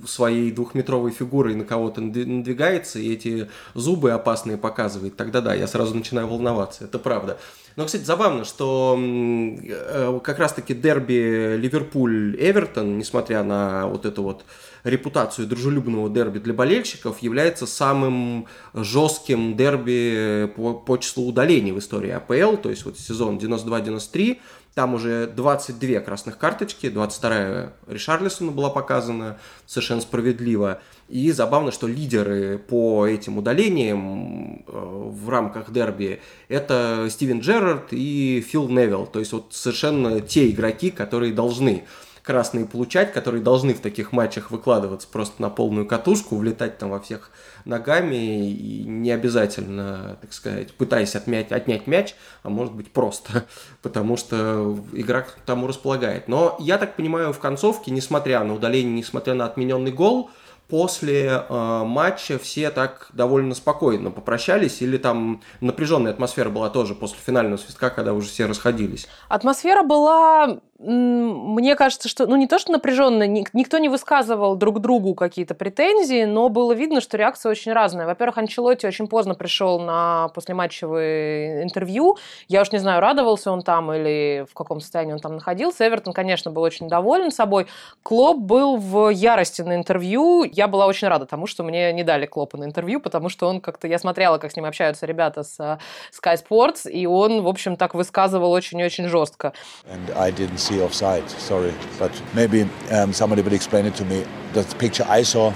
своей 0.06 0.52
двухметровой 0.52 1.10
фигурой 1.10 1.54
на 1.54 1.64
кого-то 1.64 2.02
надвигается 2.02 2.98
и 2.98 3.14
эти 3.14 3.48
зубы 3.72 4.10
опасные 4.10 4.58
показывает, 4.58 5.16
тогда 5.16 5.40
да, 5.40 5.54
я 5.54 5.66
сразу 5.66 5.94
начинаю 5.94 6.26
волноваться, 6.26 6.84
это 6.84 6.98
правда. 6.98 7.38
Но, 7.76 7.86
кстати, 7.86 8.02
забавно, 8.02 8.44
что 8.44 8.98
э, 9.00 10.20
как 10.22 10.38
раз-таки 10.38 10.74
дерби 10.74 11.56
Ливерпуль-Эвертон, 11.56 12.98
несмотря 12.98 13.42
на 13.42 13.86
вот 13.86 14.04
эту 14.04 14.22
вот 14.22 14.44
репутацию 14.84 15.46
дружелюбного 15.46 16.10
дерби 16.10 16.38
для 16.38 16.54
болельщиков, 16.54 17.20
является 17.20 17.66
самым 17.66 18.46
жестким 18.74 19.56
дерби 19.56 20.52
по, 20.56 20.74
по 20.74 20.96
числу 20.96 21.28
удалений 21.28 21.72
в 21.72 21.78
истории 21.78 22.10
АПЛ, 22.10 22.56
то 22.56 22.70
есть 22.70 22.84
вот 22.84 22.98
сезон 22.98 23.38
92-93, 23.38 24.38
там 24.74 24.94
уже 24.94 25.26
22 25.26 26.00
красных 26.00 26.38
карточки, 26.38 26.86
22-я 26.86 27.74
Ришарлисону 27.86 28.52
была 28.52 28.70
показана, 28.70 29.38
совершенно 29.66 30.00
справедливо. 30.00 30.80
И 31.10 31.30
забавно, 31.30 31.72
что 31.72 31.86
лидеры 31.86 32.56
по 32.56 33.06
этим 33.06 33.36
удалениям 33.36 34.64
э, 34.66 34.72
в 34.72 35.28
рамках 35.28 35.70
дерби 35.72 36.22
это 36.48 37.06
Стивен 37.10 37.40
Джерард 37.40 37.88
и 37.90 38.42
Фил 38.48 38.66
Невилл. 38.68 39.06
То 39.06 39.18
есть 39.18 39.32
вот 39.32 39.48
совершенно 39.50 40.22
те 40.22 40.48
игроки, 40.48 40.90
которые 40.90 41.34
должны 41.34 41.84
красные 42.22 42.66
получать, 42.66 43.12
которые 43.12 43.42
должны 43.42 43.74
в 43.74 43.80
таких 43.80 44.12
матчах 44.12 44.50
выкладываться 44.50 45.08
просто 45.10 45.42
на 45.42 45.50
полную 45.50 45.86
катушку, 45.86 46.36
влетать 46.36 46.78
там 46.78 46.90
во 46.90 47.00
всех 47.00 47.30
ногами 47.64 48.50
и 48.50 48.84
не 48.84 49.10
обязательно, 49.10 50.18
так 50.20 50.32
сказать, 50.32 50.72
пытаясь 50.74 51.16
отмять, 51.16 51.50
отнять 51.50 51.86
мяч, 51.86 52.14
а 52.42 52.48
может 52.48 52.74
быть 52.74 52.92
просто, 52.92 53.44
потому 53.82 54.16
что 54.16 54.78
игра 54.92 55.22
к 55.22 55.32
тому 55.44 55.66
располагает. 55.66 56.28
Но 56.28 56.56
я 56.60 56.78
так 56.78 56.96
понимаю, 56.96 57.32
в 57.32 57.38
концовке, 57.40 57.90
несмотря 57.90 58.44
на 58.44 58.54
удаление, 58.54 58.94
несмотря 58.94 59.34
на 59.34 59.44
отмененный 59.44 59.92
гол, 59.92 60.30
после 60.68 61.26
э, 61.26 61.82
матча 61.84 62.38
все 62.38 62.70
так 62.70 63.08
довольно 63.12 63.54
спокойно 63.54 64.10
попрощались, 64.10 64.82
или 64.82 64.96
там 64.96 65.42
напряженная 65.60 66.12
атмосфера 66.12 66.50
была 66.50 66.70
тоже 66.70 66.94
после 66.94 67.18
финального 67.24 67.58
свистка, 67.58 67.90
когда 67.90 68.14
уже 68.14 68.28
все 68.28 68.46
расходились? 68.46 69.08
Атмосфера 69.28 69.82
была 69.82 70.58
мне 70.84 71.76
кажется, 71.76 72.08
что, 72.08 72.26
ну, 72.26 72.36
не 72.36 72.48
то, 72.48 72.58
что 72.58 72.72
напряженно, 72.72 73.26
никто 73.26 73.78
не 73.78 73.88
высказывал 73.88 74.56
друг 74.56 74.80
другу 74.80 75.14
какие-то 75.14 75.54
претензии, 75.54 76.24
но 76.24 76.48
было 76.48 76.72
видно, 76.72 77.00
что 77.00 77.16
реакция 77.16 77.50
очень 77.50 77.72
разная. 77.72 78.06
Во-первых, 78.06 78.38
Анчелотти 78.38 78.86
очень 78.86 79.06
поздно 79.06 79.34
пришел 79.34 79.78
на 79.78 80.28
послематчевое 80.34 81.62
интервью. 81.62 82.16
Я 82.48 82.62
уж 82.62 82.72
не 82.72 82.78
знаю, 82.78 83.00
радовался 83.00 83.52
он 83.52 83.62
там 83.62 83.92
или 83.92 84.44
в 84.50 84.54
каком 84.54 84.80
состоянии 84.80 85.12
он 85.12 85.20
там 85.20 85.34
находился. 85.34 85.86
Эвертон, 85.86 86.12
конечно, 86.12 86.50
был 86.50 86.62
очень 86.62 86.88
доволен 86.88 87.30
собой. 87.30 87.68
Клоп 88.02 88.38
был 88.38 88.76
в 88.76 89.10
ярости 89.10 89.62
на 89.62 89.76
интервью. 89.76 90.42
Я 90.54 90.68
была 90.68 90.86
очень 90.86 91.08
рада 91.08 91.24
тому, 91.24 91.46
что 91.46 91.64
мне 91.64 91.90
не 91.94 92.04
дали 92.04 92.26
Клопа 92.26 92.58
на 92.58 92.64
интервью, 92.64 93.00
потому 93.00 93.30
что 93.30 93.48
он 93.48 93.62
как-то... 93.62 93.88
Я 93.88 93.98
смотрела, 93.98 94.36
как 94.36 94.52
с 94.52 94.56
ним 94.56 94.66
общаются 94.66 95.06
ребята 95.06 95.42
с 95.42 95.58
э, 95.58 95.78
Sky 96.12 96.36
Sports, 96.36 96.90
и 96.90 97.06
он, 97.06 97.42
в 97.42 97.48
общем, 97.48 97.76
так 97.76 97.94
высказывал 97.94 98.52
очень-очень 98.52 99.08
жестко. 99.08 99.54
And 99.90 100.14
I 100.14 100.30
didn't 100.30 100.58
see 100.58 100.86
offside, 100.86 101.24
sorry. 101.38 101.72
But 101.98 102.12
maybe 102.34 102.68
um, 102.90 103.14
somebody 103.14 103.40
will 103.40 103.54
explain 103.54 103.86
it 103.86 103.94
to 103.96 104.04
me. 104.04 104.26
The 104.52 104.64
picture 104.78 105.06
I 105.08 105.22
saw 105.22 105.54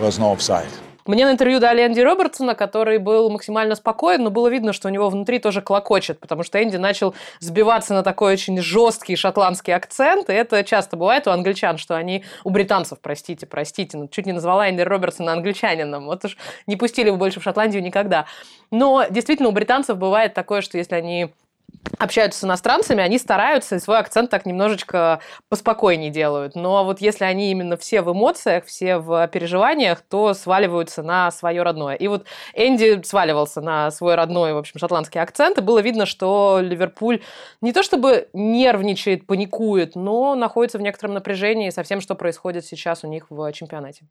was 0.00 0.18
no 0.18 0.32
offside. 0.32 0.81
Мне 1.06 1.26
на 1.26 1.32
интервью 1.32 1.58
дали 1.58 1.84
Энди 1.86 2.00
Робертсона, 2.00 2.54
который 2.54 2.98
был 2.98 3.28
максимально 3.30 3.74
спокоен, 3.74 4.22
но 4.22 4.30
было 4.30 4.48
видно, 4.48 4.72
что 4.72 4.88
у 4.88 4.90
него 4.90 5.08
внутри 5.10 5.38
тоже 5.38 5.60
клокочет, 5.60 6.20
потому 6.20 6.42
что 6.42 6.62
Энди 6.62 6.76
начал 6.76 7.14
сбиваться 7.40 7.94
на 7.94 8.02
такой 8.02 8.34
очень 8.34 8.60
жесткий 8.60 9.16
шотландский 9.16 9.74
акцент, 9.74 10.30
и 10.30 10.32
это 10.32 10.62
часто 10.64 10.96
бывает 10.96 11.26
у 11.26 11.30
англичан, 11.30 11.78
что 11.78 11.96
они, 11.96 12.24
у 12.44 12.50
британцев, 12.50 12.98
простите, 13.00 13.46
простите, 13.46 14.08
чуть 14.10 14.26
не 14.26 14.32
назвала 14.32 14.70
Энди 14.70 14.82
Робертсона 14.82 15.32
англичанином, 15.32 16.06
вот 16.06 16.24
уж 16.24 16.36
не 16.66 16.76
пустили 16.76 17.10
бы 17.10 17.16
больше 17.16 17.40
в 17.40 17.42
Шотландию 17.42 17.82
никогда. 17.82 18.26
Но 18.70 19.04
действительно 19.10 19.48
у 19.48 19.52
британцев 19.52 19.98
бывает 19.98 20.34
такое, 20.34 20.60
что 20.60 20.78
если 20.78 20.94
они 20.94 21.32
общаются 21.98 22.40
с 22.40 22.44
иностранцами, 22.44 23.02
они 23.02 23.18
стараются 23.18 23.76
и 23.76 23.78
свой 23.78 23.98
акцент 23.98 24.30
так 24.30 24.46
немножечко 24.46 25.20
поспокойнее 25.48 26.10
делают. 26.10 26.54
Но 26.54 26.84
вот 26.84 27.00
если 27.00 27.24
они 27.24 27.50
именно 27.50 27.76
все 27.76 28.02
в 28.02 28.12
эмоциях, 28.12 28.64
все 28.66 28.98
в 28.98 29.28
переживаниях, 29.28 30.02
то 30.02 30.34
сваливаются 30.34 31.02
на 31.02 31.30
свое 31.30 31.62
родное. 31.62 31.94
И 31.94 32.08
вот 32.08 32.24
Энди 32.54 33.02
сваливался 33.04 33.60
на 33.60 33.90
свой 33.90 34.14
родной, 34.14 34.54
в 34.54 34.58
общем, 34.58 34.78
шотландский 34.78 35.20
акцент, 35.20 35.58
и 35.58 35.60
было 35.60 35.80
видно, 35.80 36.06
что 36.06 36.58
Ливерпуль 36.60 37.22
не 37.60 37.72
то 37.72 37.82
чтобы 37.82 38.28
нервничает, 38.32 39.26
паникует, 39.26 39.94
но 39.94 40.34
находится 40.34 40.78
в 40.78 40.82
некотором 40.82 41.14
напряжении 41.14 41.70
со 41.70 41.82
всем, 41.82 42.00
что 42.00 42.14
происходит 42.14 42.64
сейчас 42.64 43.04
у 43.04 43.08
них 43.08 43.26
в 43.30 43.52
чемпионате. 43.52 44.06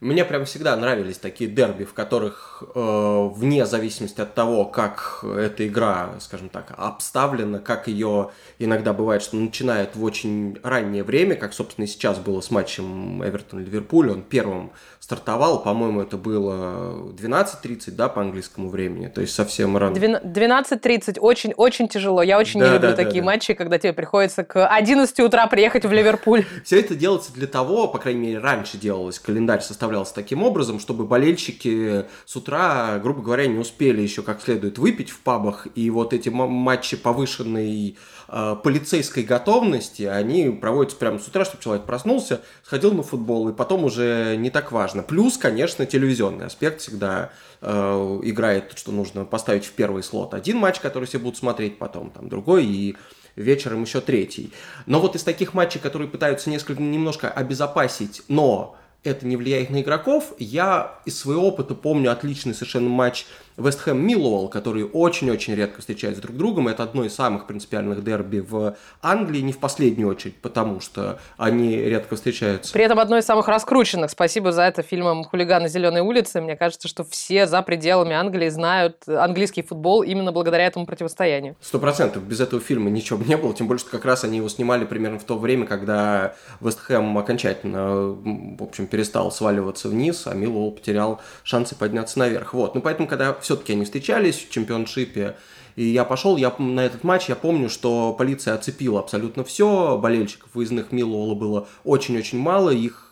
Мне 0.00 0.24
прям 0.24 0.46
всегда 0.46 0.74
нравились 0.76 1.18
такие 1.18 1.50
дерби, 1.50 1.84
в 1.84 1.92
которых 1.92 2.62
э, 2.74 3.28
вне 3.34 3.66
зависимости 3.66 4.22
от 4.22 4.34
того, 4.34 4.64
как 4.64 5.22
эта 5.22 5.68
игра, 5.68 6.14
скажем 6.20 6.48
так, 6.48 6.72
обставлена, 6.74 7.58
как 7.58 7.86
ее 7.86 8.30
иногда 8.58 8.94
бывает, 8.94 9.20
что 9.22 9.36
начинает 9.36 9.96
в 9.96 10.02
очень 10.02 10.58
раннее 10.62 11.04
время, 11.04 11.34
как, 11.34 11.52
собственно, 11.52 11.84
и 11.84 11.88
сейчас 11.88 12.18
было 12.18 12.40
с 12.40 12.50
матчем 12.50 13.22
Эвертон-Ливерпуль, 13.22 14.10
он 14.10 14.22
первым 14.22 14.72
стартовал, 15.00 15.62
по-моему, 15.62 16.02
это 16.02 16.16
было 16.16 17.12
12.30, 17.12 17.90
да, 17.90 18.08
по 18.08 18.22
английскому 18.22 18.70
времени, 18.70 19.08
то 19.08 19.20
есть 19.20 19.34
совсем 19.34 19.76
рано. 19.76 19.96
12.30, 19.96 21.18
очень, 21.18 21.52
очень 21.56 21.88
тяжело. 21.88 22.22
Я 22.22 22.38
очень 22.38 22.60
да, 22.60 22.68
не 22.68 22.74
люблю 22.74 22.90
да, 22.90 22.96
такие 22.96 23.20
да, 23.20 23.26
матчи, 23.26 23.54
когда 23.54 23.78
тебе 23.78 23.92
приходится 23.92 24.44
к 24.44 24.66
11 24.66 25.20
утра 25.20 25.46
приехать 25.46 25.84
в 25.84 25.92
Ливерпуль. 25.92 26.44
Все 26.64 26.80
это 26.80 26.94
делается 26.94 27.32
для 27.32 27.46
того, 27.46 27.88
по 27.88 27.98
крайней 27.98 28.20
мере, 28.20 28.38
раньше 28.38 28.78
делалось, 28.78 29.18
календарь 29.18 29.60
составлялся 29.90 30.14
таким 30.14 30.42
образом, 30.44 30.78
чтобы 30.78 31.04
болельщики 31.04 32.04
с 32.24 32.36
утра, 32.36 32.98
грубо 33.02 33.22
говоря, 33.22 33.46
не 33.46 33.58
успели 33.58 34.00
еще 34.00 34.22
как 34.22 34.40
следует 34.40 34.78
выпить 34.78 35.10
в 35.10 35.18
пабах, 35.20 35.66
и 35.74 35.90
вот 35.90 36.12
эти 36.12 36.28
матчи 36.28 36.96
повышенной 36.96 37.96
э, 38.28 38.56
полицейской 38.62 39.24
готовности, 39.24 40.04
они 40.04 40.50
проводятся 40.50 40.96
прямо 40.96 41.18
с 41.18 41.26
утра, 41.26 41.44
чтобы 41.44 41.62
человек 41.62 41.86
проснулся, 41.86 42.40
сходил 42.62 42.92
на 42.92 43.02
футбол, 43.02 43.48
и 43.48 43.52
потом 43.52 43.84
уже 43.84 44.36
не 44.36 44.50
так 44.50 44.70
важно. 44.70 45.02
Плюс, 45.02 45.36
конечно, 45.36 45.84
телевизионный 45.86 46.46
аспект 46.46 46.80
всегда 46.80 47.30
э, 47.60 48.20
играет, 48.22 48.72
что 48.76 48.92
нужно 48.92 49.24
поставить 49.24 49.64
в 49.64 49.72
первый 49.72 50.04
слот 50.04 50.34
один 50.34 50.58
матч, 50.58 50.78
который 50.78 51.06
все 51.06 51.18
будут 51.18 51.36
смотреть, 51.36 51.78
потом 51.78 52.10
там 52.10 52.28
другой, 52.28 52.64
и 52.64 52.96
вечером 53.34 53.82
еще 53.82 54.00
третий. 54.00 54.52
Но 54.86 55.00
вот 55.00 55.16
из 55.16 55.24
таких 55.24 55.54
матчей, 55.54 55.80
которые 55.80 56.08
пытаются 56.08 56.48
несколько 56.48 56.80
немножко 56.80 57.28
обезопасить, 57.28 58.22
но 58.28 58.76
это 59.02 59.26
не 59.26 59.36
влияет 59.36 59.70
на 59.70 59.80
игроков, 59.80 60.34
я 60.38 60.94
из 61.04 61.18
своего 61.18 61.48
опыта 61.48 61.74
помню 61.74 62.12
отличный 62.12 62.54
совершенно 62.54 62.88
матч 62.88 63.26
Вест 63.56 63.80
Хэм 63.80 63.98
Миллуэлл, 63.98 64.48
которые 64.48 64.86
очень-очень 64.86 65.54
редко 65.54 65.80
встречаются 65.80 66.22
друг 66.22 66.34
с 66.34 66.38
другом. 66.38 66.68
Это 66.68 66.82
одно 66.82 67.04
из 67.04 67.14
самых 67.14 67.46
принципиальных 67.46 68.02
дерби 68.02 68.38
в 68.38 68.76
Англии, 69.02 69.40
не 69.40 69.52
в 69.52 69.58
последнюю 69.58 70.08
очередь, 70.08 70.36
потому 70.36 70.80
что 70.80 71.18
они 71.36 71.76
редко 71.76 72.16
встречаются. 72.16 72.72
При 72.72 72.84
этом 72.84 72.98
одно 72.98 73.18
из 73.18 73.24
самых 73.24 73.48
раскрученных. 73.48 74.10
Спасибо 74.10 74.52
за 74.52 74.62
это 74.62 74.82
фильмом 74.82 75.24
«Хулиганы 75.24 75.68
зеленой 75.68 76.00
улицы». 76.00 76.40
Мне 76.40 76.56
кажется, 76.56 76.88
что 76.88 77.04
все 77.04 77.46
за 77.46 77.60
пределами 77.62 78.14
Англии 78.14 78.48
знают 78.48 79.06
английский 79.06 79.62
футбол 79.62 80.02
именно 80.02 80.32
благодаря 80.32 80.66
этому 80.66 80.86
противостоянию. 80.86 81.56
Сто 81.60 81.78
процентов. 81.78 82.22
Без 82.22 82.40
этого 82.40 82.62
фильма 82.62 82.88
ничего 82.88 83.18
бы 83.18 83.26
не 83.26 83.36
было. 83.36 83.52
Тем 83.54 83.66
более, 83.66 83.80
что 83.80 83.90
как 83.90 84.04
раз 84.04 84.24
они 84.24 84.38
его 84.38 84.48
снимали 84.48 84.84
примерно 84.84 85.18
в 85.18 85.24
то 85.24 85.36
время, 85.38 85.66
когда 85.66 86.34
Вест 86.60 86.80
Хэм 86.80 87.18
окончательно, 87.18 88.16
в 88.58 88.62
общем, 88.62 88.86
перестал 88.90 89.30
сваливаться 89.32 89.88
вниз, 89.88 90.26
а 90.26 90.34
Миллуэлл 90.34 90.72
потерял 90.72 91.20
шансы 91.42 91.74
подняться 91.74 92.18
наверх. 92.18 92.54
Вот. 92.54 92.74
Ну, 92.74 92.80
поэтому, 92.80 93.08
когда 93.08 93.34
все-таки 93.34 93.72
они 93.72 93.84
встречались 93.84 94.36
в 94.36 94.50
чемпионшипе, 94.50 95.36
и 95.76 95.84
я 95.84 96.04
пошел, 96.04 96.36
я 96.36 96.54
на 96.58 96.80
этот 96.80 97.04
матч, 97.04 97.28
я 97.28 97.36
помню, 97.36 97.70
что 97.70 98.12
полиция 98.12 98.54
оцепила 98.54 99.00
абсолютно 99.00 99.44
все, 99.44 99.96
болельщиков 99.96 100.50
выездных 100.54 100.92
Миллуола 100.92 101.34
было 101.34 101.68
очень-очень 101.84 102.38
мало, 102.38 102.70
их 102.70 103.10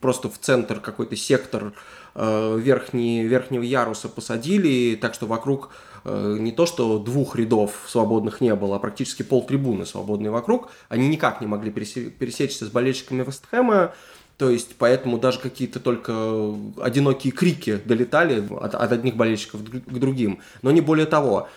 просто 0.00 0.28
в 0.28 0.38
центр 0.38 0.80
какой-то 0.80 1.16
сектор 1.16 1.72
э, 2.14 2.58
верхний, 2.58 3.24
верхнего 3.24 3.62
яруса 3.62 4.08
посадили, 4.08 4.94
так 4.94 5.14
что 5.14 5.26
вокруг 5.26 5.70
э, 6.04 6.36
не 6.38 6.52
то 6.52 6.66
что 6.66 6.98
двух 6.98 7.36
рядов 7.36 7.72
свободных 7.86 8.40
не 8.40 8.54
было, 8.54 8.76
а 8.76 8.78
практически 8.78 9.22
пол 9.22 9.44
трибуны 9.44 9.86
свободные 9.86 10.30
вокруг. 10.30 10.70
Они 10.88 11.08
никак 11.08 11.40
не 11.40 11.46
могли 11.46 11.70
пересечься 11.70 12.66
с 12.66 12.68
болельщиками 12.68 13.24
Вестхэма. 13.24 13.92
То 14.36 14.50
есть, 14.50 14.74
поэтому 14.76 15.18
даже 15.18 15.38
какие-то 15.38 15.78
только 15.78 16.12
одинокие 16.80 17.32
крики 17.32 17.80
долетали 17.84 18.44
от, 18.50 18.74
от 18.74 18.92
одних 18.92 19.16
болельщиков 19.16 19.62
к 19.62 19.98
другим, 19.98 20.40
но 20.62 20.72
не 20.72 20.80
более 20.80 21.06
того. 21.06 21.48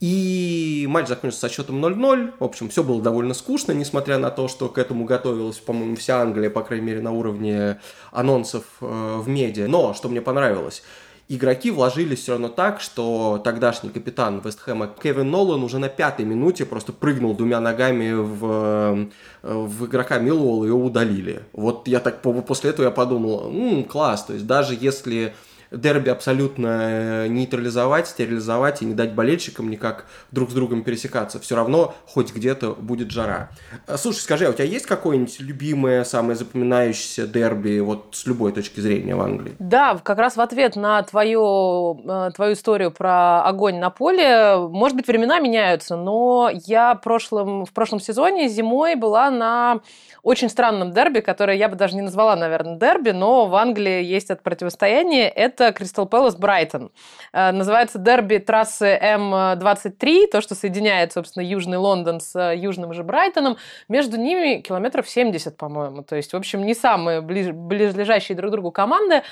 И 0.00 0.86
матч 0.88 1.08
закончился 1.08 1.48
со 1.48 1.54
счетом 1.54 1.82
0-0. 1.82 2.34
В 2.38 2.44
общем, 2.44 2.68
все 2.68 2.82
было 2.82 3.00
довольно 3.00 3.32
скучно, 3.32 3.72
несмотря 3.72 4.18
на 4.18 4.30
то, 4.30 4.48
что 4.48 4.68
к 4.68 4.78
этому 4.78 5.04
готовилась, 5.04 5.58
по-моему, 5.58 5.96
вся 5.96 6.20
Англия, 6.20 6.50
по 6.50 6.62
крайней 6.62 6.84
мере, 6.84 7.00
на 7.00 7.12
уровне 7.12 7.80
анонсов 8.10 8.64
э, 8.80 9.18
в 9.20 9.28
медиа. 9.28 9.68
Но, 9.68 9.94
что 9.94 10.08
мне 10.08 10.20
понравилось, 10.20 10.82
игроки 11.28 11.70
вложились 11.70 12.20
все 12.20 12.32
равно 12.32 12.48
так, 12.48 12.80
что 12.80 13.40
тогдашний 13.42 13.90
капитан 13.90 14.40
Вестхэма 14.44 14.88
Кевин 15.02 15.30
Нолан 15.30 15.62
уже 15.62 15.78
на 15.78 15.88
пятой 15.88 16.24
минуте 16.24 16.66
просто 16.66 16.92
прыгнул 16.92 17.34
двумя 17.34 17.60
ногами 17.60 18.12
в, 18.12 19.08
в 19.42 19.86
игрока 19.86 20.18
Миллуэлла 20.18 20.64
и 20.64 20.68
его 20.68 20.84
удалили. 20.84 21.42
Вот 21.52 21.88
я 21.88 22.00
так 22.00 22.20
после 22.20 22.70
этого 22.70 22.86
я 22.86 22.90
подумал, 22.90 23.48
м-м, 23.48 23.84
класс, 23.84 24.24
то 24.24 24.34
есть 24.34 24.46
даже 24.46 24.76
если 24.78 25.34
дерби 25.70 26.10
абсолютно 26.10 26.78
э, 26.80 27.26
нейтрализовать, 27.28 28.08
стерилизовать 28.08 28.82
и 28.82 28.84
не 28.84 28.94
дать 28.94 29.14
болельщикам 29.14 29.70
никак 29.70 30.06
друг 30.30 30.50
с 30.50 30.54
другом 30.54 30.82
пересекаться. 30.82 31.40
Все 31.40 31.56
равно 31.56 31.94
хоть 32.06 32.34
где-то 32.34 32.70
будет 32.72 33.10
жара. 33.10 33.50
А, 33.86 33.96
слушай, 33.96 34.20
скажи, 34.20 34.46
а 34.46 34.50
у 34.50 34.52
тебя 34.52 34.64
есть 34.64 34.86
какое-нибудь 34.86 35.40
любимое, 35.40 36.04
самое 36.04 36.36
запоминающееся 36.36 37.26
дерби 37.26 37.80
вот 37.80 38.08
с 38.12 38.26
любой 38.26 38.52
точки 38.52 38.80
зрения 38.80 39.14
в 39.14 39.20
Англии? 39.20 39.54
Да, 39.58 39.98
как 40.02 40.18
раз 40.18 40.36
в 40.36 40.40
ответ 40.40 40.76
на 40.76 41.02
твою, 41.02 42.00
э, 42.06 42.30
твою 42.34 42.54
историю 42.54 42.90
про 42.90 43.42
огонь 43.42 43.78
на 43.78 43.90
поле, 43.90 44.56
может 44.56 44.96
быть, 44.96 45.06
времена 45.06 45.38
меняются, 45.38 45.96
но 45.96 46.50
я 46.52 46.94
прошлым, 46.94 47.64
в 47.64 47.72
прошлом 47.72 48.00
сезоне 48.00 48.48
зимой 48.48 48.94
была 48.94 49.30
на 49.30 49.80
очень 50.24 50.48
странном 50.48 50.90
дерби, 50.90 51.20
которое 51.20 51.56
я 51.56 51.68
бы 51.68 51.76
даже 51.76 51.94
не 51.94 52.00
назвала, 52.00 52.34
наверное, 52.34 52.76
дерби, 52.76 53.10
но 53.10 53.46
в 53.46 53.54
Англии 53.54 54.02
есть 54.02 54.30
это 54.30 54.42
противостояние. 54.42 55.28
Это 55.28 55.72
Кристал 55.72 56.06
Пэлас 56.06 56.34
Брайтон. 56.34 56.90
Э, 57.32 57.52
называется 57.52 57.98
дерби 57.98 58.38
трассы 58.38 58.98
М23, 59.00 60.26
то, 60.28 60.40
что 60.40 60.54
соединяет, 60.54 61.12
собственно, 61.12 61.44
Южный 61.44 61.78
Лондон 61.78 62.20
с 62.20 62.34
э, 62.34 62.56
Южным 62.56 62.92
же 62.94 63.04
Брайтоном. 63.04 63.58
Между 63.88 64.16
ними 64.16 64.62
километров 64.62 65.08
70, 65.08 65.56
по-моему. 65.56 66.02
То 66.02 66.16
есть, 66.16 66.32
в 66.32 66.36
общем, 66.36 66.64
не 66.64 66.74
самые 66.74 67.20
ближ... 67.20 67.50
ближайшие 67.52 68.36
друг 68.36 68.50
к 68.50 68.52
другу 68.52 68.72
команды. 68.72 69.22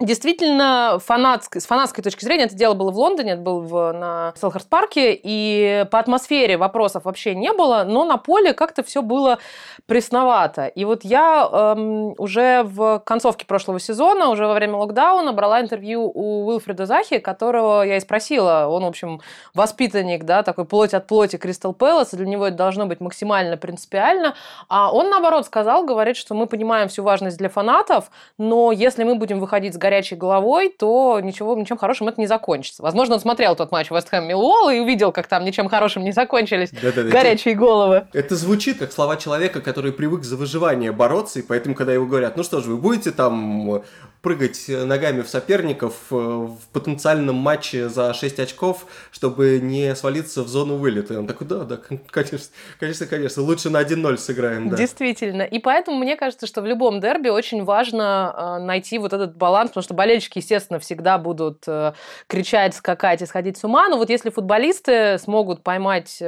Действительно, 0.00 0.98
фанатской, 1.04 1.60
с 1.60 1.66
фанатской 1.66 2.02
точки 2.02 2.24
зрения, 2.24 2.44
это 2.44 2.56
дело 2.56 2.74
было 2.74 2.90
в 2.90 2.98
Лондоне, 2.98 3.32
это 3.32 3.42
было 3.42 3.60
в, 3.60 3.92
на 3.92 4.32
Селхерст-парке, 4.36 5.18
и 5.22 5.86
по 5.92 6.00
атмосфере 6.00 6.56
вопросов 6.56 7.04
вообще 7.04 7.36
не 7.36 7.52
было, 7.52 7.84
но 7.86 8.04
на 8.04 8.16
поле 8.16 8.52
как-то 8.52 8.82
все 8.82 9.00
было 9.00 9.38
пресновато. 9.86 10.41
И 10.66 10.84
вот 10.84 11.04
я 11.04 11.48
эм, 11.52 12.14
уже 12.18 12.62
в 12.64 13.00
концовке 13.04 13.46
прошлого 13.46 13.80
сезона, 13.80 14.28
уже 14.28 14.46
во 14.46 14.54
время 14.54 14.76
локдауна, 14.76 15.32
брала 15.32 15.60
интервью 15.60 16.10
у 16.12 16.46
Уилфреда 16.46 16.86
Захи, 16.86 17.18
которого 17.18 17.82
я 17.82 17.96
и 17.96 18.00
спросила. 18.00 18.66
Он, 18.68 18.84
в 18.84 18.86
общем, 18.86 19.20
воспитанник, 19.54 20.24
да, 20.24 20.42
такой 20.42 20.64
плоть 20.64 20.94
от 20.94 21.06
плоти 21.06 21.36
Кристал 21.36 21.72
Пэлас, 21.72 22.10
для 22.12 22.26
него 22.26 22.46
это 22.46 22.56
должно 22.56 22.86
быть 22.86 23.00
максимально 23.00 23.56
принципиально. 23.56 24.34
А 24.68 24.92
он, 24.92 25.10
наоборот, 25.10 25.46
сказал, 25.46 25.84
говорит, 25.84 26.16
что 26.16 26.34
мы 26.34 26.46
понимаем 26.46 26.88
всю 26.88 27.02
важность 27.02 27.38
для 27.38 27.48
фанатов, 27.48 28.10
но 28.38 28.72
если 28.72 29.04
мы 29.04 29.14
будем 29.14 29.40
выходить 29.40 29.74
с 29.74 29.76
горячей 29.78 30.16
головой, 30.16 30.74
то 30.76 31.20
ничего, 31.20 31.56
ничем 31.56 31.76
хорошим 31.76 32.08
это 32.08 32.20
не 32.20 32.26
закончится. 32.26 32.82
Возможно, 32.82 33.14
он 33.14 33.20
смотрел 33.20 33.56
тот 33.56 33.72
матч 33.72 33.90
Вест 33.90 34.08
Хэм 34.08 34.26
Миллуолл 34.26 34.70
и 34.70 34.80
увидел, 34.80 35.12
как 35.12 35.26
там 35.26 35.44
ничем 35.44 35.68
хорошим 35.68 36.04
не 36.04 36.12
закончились 36.12 36.70
Да-да-да. 36.70 37.10
горячие 37.10 37.54
головы. 37.54 38.06
Это 38.12 38.36
звучит 38.36 38.78
как 38.78 38.92
слова 38.92 39.16
человека, 39.16 39.60
который 39.60 39.92
привык 39.92 40.24
за 40.32 40.38
выживание 40.38 40.92
бороться, 40.92 41.40
и 41.40 41.42
поэтому, 41.42 41.74
когда 41.74 41.92
его 41.92 42.06
говорят, 42.06 42.38
ну 42.38 42.42
что 42.42 42.60
ж, 42.60 42.64
вы 42.64 42.78
будете 42.78 43.10
там 43.10 43.82
прыгать 44.22 44.66
ногами 44.68 45.22
в 45.22 45.28
соперников 45.28 45.94
э, 46.10 46.14
в 46.14 46.60
потенциальном 46.72 47.34
матче 47.34 47.88
за 47.88 48.14
6 48.14 48.38
очков, 48.38 48.86
чтобы 49.10 49.58
не 49.60 49.94
свалиться 49.96 50.44
в 50.44 50.48
зону 50.48 50.76
вылета. 50.76 51.14
И 51.14 51.16
он 51.16 51.26
такой, 51.26 51.46
да, 51.48 51.64
да, 51.64 51.76
конечно, 52.10 52.38
конечно, 52.78 53.06
конечно, 53.06 53.42
лучше 53.42 53.68
на 53.68 53.82
1-0 53.82 54.16
сыграем, 54.18 54.68
да. 54.70 54.76
Действительно. 54.76 55.42
И 55.42 55.58
поэтому 55.58 55.98
мне 55.98 56.16
кажется, 56.16 56.46
что 56.46 56.62
в 56.62 56.66
любом 56.66 57.00
дерби 57.00 57.30
очень 57.30 57.64
важно 57.64 58.34
э, 58.60 58.64
найти 58.64 58.98
вот 58.98 59.12
этот 59.12 59.36
баланс, 59.36 59.70
потому 59.70 59.82
что 59.82 59.94
болельщики, 59.94 60.38
естественно, 60.38 60.78
всегда 60.78 61.18
будут 61.18 61.64
э, 61.66 61.92
кричать, 62.28 62.76
скакать 62.76 63.22
и 63.22 63.26
сходить 63.26 63.58
с 63.58 63.64
ума. 63.64 63.88
Но 63.88 63.98
вот 63.98 64.08
если 64.08 64.30
футболисты 64.30 65.18
смогут 65.18 65.62
поймать 65.62 66.22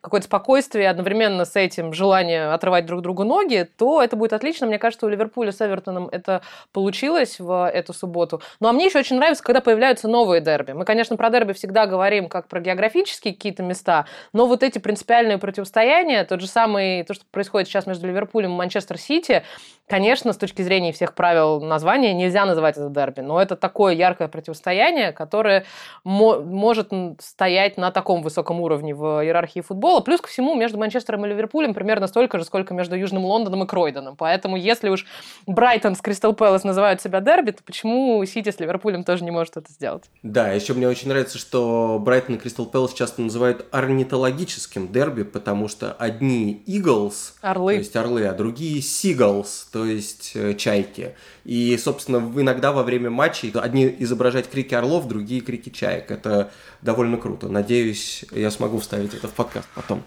какое-то 0.00 0.26
спокойствие 0.26 0.90
одновременно 0.90 1.46
с 1.46 1.56
этим 1.56 1.94
желание 1.94 2.52
отрывать 2.52 2.84
друг 2.84 3.00
другу 3.00 3.24
ноги, 3.24 3.39
то 3.64 4.02
это 4.02 4.16
будет 4.16 4.32
отлично. 4.32 4.66
Мне 4.66 4.78
кажется, 4.78 5.06
у 5.06 5.08
Ливерпуля 5.08 5.52
с 5.52 5.60
Эвертоном 5.60 6.08
это 6.08 6.42
получилось 6.72 7.38
в 7.38 7.68
эту 7.68 7.92
субботу. 7.92 8.40
Ну 8.60 8.68
а 8.68 8.72
мне 8.72 8.86
еще 8.86 8.98
очень 8.98 9.16
нравится, 9.16 9.42
когда 9.42 9.60
появляются 9.60 10.08
новые 10.08 10.40
дерби. 10.40 10.72
Мы, 10.72 10.84
конечно, 10.84 11.16
про 11.16 11.30
дерби 11.30 11.52
всегда 11.52 11.86
говорим 11.86 12.28
как 12.28 12.48
про 12.48 12.60
географические 12.60 13.34
какие-то 13.34 13.62
места, 13.62 14.06
но 14.32 14.46
вот 14.46 14.62
эти 14.62 14.78
принципиальные 14.78 15.38
противостояния, 15.38 16.24
тот 16.24 16.40
же 16.40 16.46
самый, 16.46 17.04
то, 17.04 17.14
что 17.14 17.24
происходит 17.30 17.68
сейчас 17.68 17.86
между 17.86 18.06
Ливерпулем 18.06 18.52
и 18.52 18.56
Манчестер 18.56 18.98
Сити, 18.98 19.42
Конечно, 19.90 20.32
с 20.32 20.36
точки 20.36 20.62
зрения 20.62 20.92
всех 20.92 21.14
правил 21.14 21.60
названия 21.60 22.14
нельзя 22.14 22.46
называть 22.46 22.76
это 22.76 22.88
дерби, 22.88 23.22
но 23.22 23.42
это 23.42 23.56
такое 23.56 23.92
яркое 23.92 24.28
противостояние, 24.28 25.10
которое 25.10 25.64
мо- 26.04 26.38
может 26.40 26.92
стоять 27.18 27.76
на 27.76 27.90
таком 27.90 28.22
высоком 28.22 28.60
уровне 28.60 28.94
в 28.94 29.24
иерархии 29.24 29.60
футбола. 29.60 30.00
Плюс 30.00 30.20
ко 30.20 30.28
всему 30.28 30.54
между 30.54 30.78
Манчестером 30.78 31.26
и 31.26 31.28
Ливерпулем 31.28 31.74
примерно 31.74 32.06
столько 32.06 32.38
же, 32.38 32.44
сколько 32.44 32.72
между 32.72 32.94
Южным 32.94 33.24
Лондоном 33.24 33.64
и 33.64 33.66
Кройденом. 33.66 34.14
Поэтому 34.16 34.56
если 34.56 34.90
уж 34.90 35.06
Брайтон 35.48 35.96
с 35.96 36.00
Кристал 36.00 36.34
Пэлас 36.34 36.62
называют 36.62 37.02
себя 37.02 37.20
дерби, 37.20 37.50
то 37.50 37.64
почему 37.64 38.24
Сити 38.24 38.50
с 38.52 38.60
Ливерпулем 38.60 39.02
тоже 39.02 39.24
не 39.24 39.32
может 39.32 39.56
это 39.56 39.72
сделать? 39.72 40.04
Да, 40.22 40.52
еще 40.52 40.72
мне 40.74 40.86
очень 40.86 41.08
нравится, 41.08 41.36
что 41.36 41.98
Брайтон 42.00 42.36
и 42.36 42.38
Кристал 42.38 42.66
Пэлас 42.66 42.92
часто 42.92 43.22
называют 43.22 43.66
орнитологическим 43.72 44.92
дерби, 44.92 45.24
потому 45.24 45.66
что 45.66 45.92
одни 45.92 46.62
Eagles, 46.68 47.32
орлы. 47.42 47.72
то 47.74 47.78
есть 47.78 47.96
орлы, 47.96 48.26
а 48.26 48.32
другие 48.34 48.80
Seagulls, 48.80 49.66
то 49.72 49.79
есть 49.84 50.32
э, 50.34 50.54
чайки. 50.54 51.14
И, 51.44 51.76
собственно, 51.76 52.18
иногда 52.40 52.72
во 52.72 52.82
время 52.82 53.10
матчей 53.10 53.50
одни 53.54 53.94
изображать 53.98 54.48
крики 54.48 54.74
орлов, 54.74 55.08
другие 55.08 55.40
крики 55.40 55.70
чаек. 55.70 56.10
Это 56.10 56.50
довольно 56.82 57.16
круто. 57.16 57.48
Надеюсь, 57.48 58.24
я 58.32 58.50
смогу 58.50 58.78
вставить 58.78 59.14
это 59.14 59.28
в 59.28 59.32
подкаст 59.32 59.68
потом. 59.74 60.02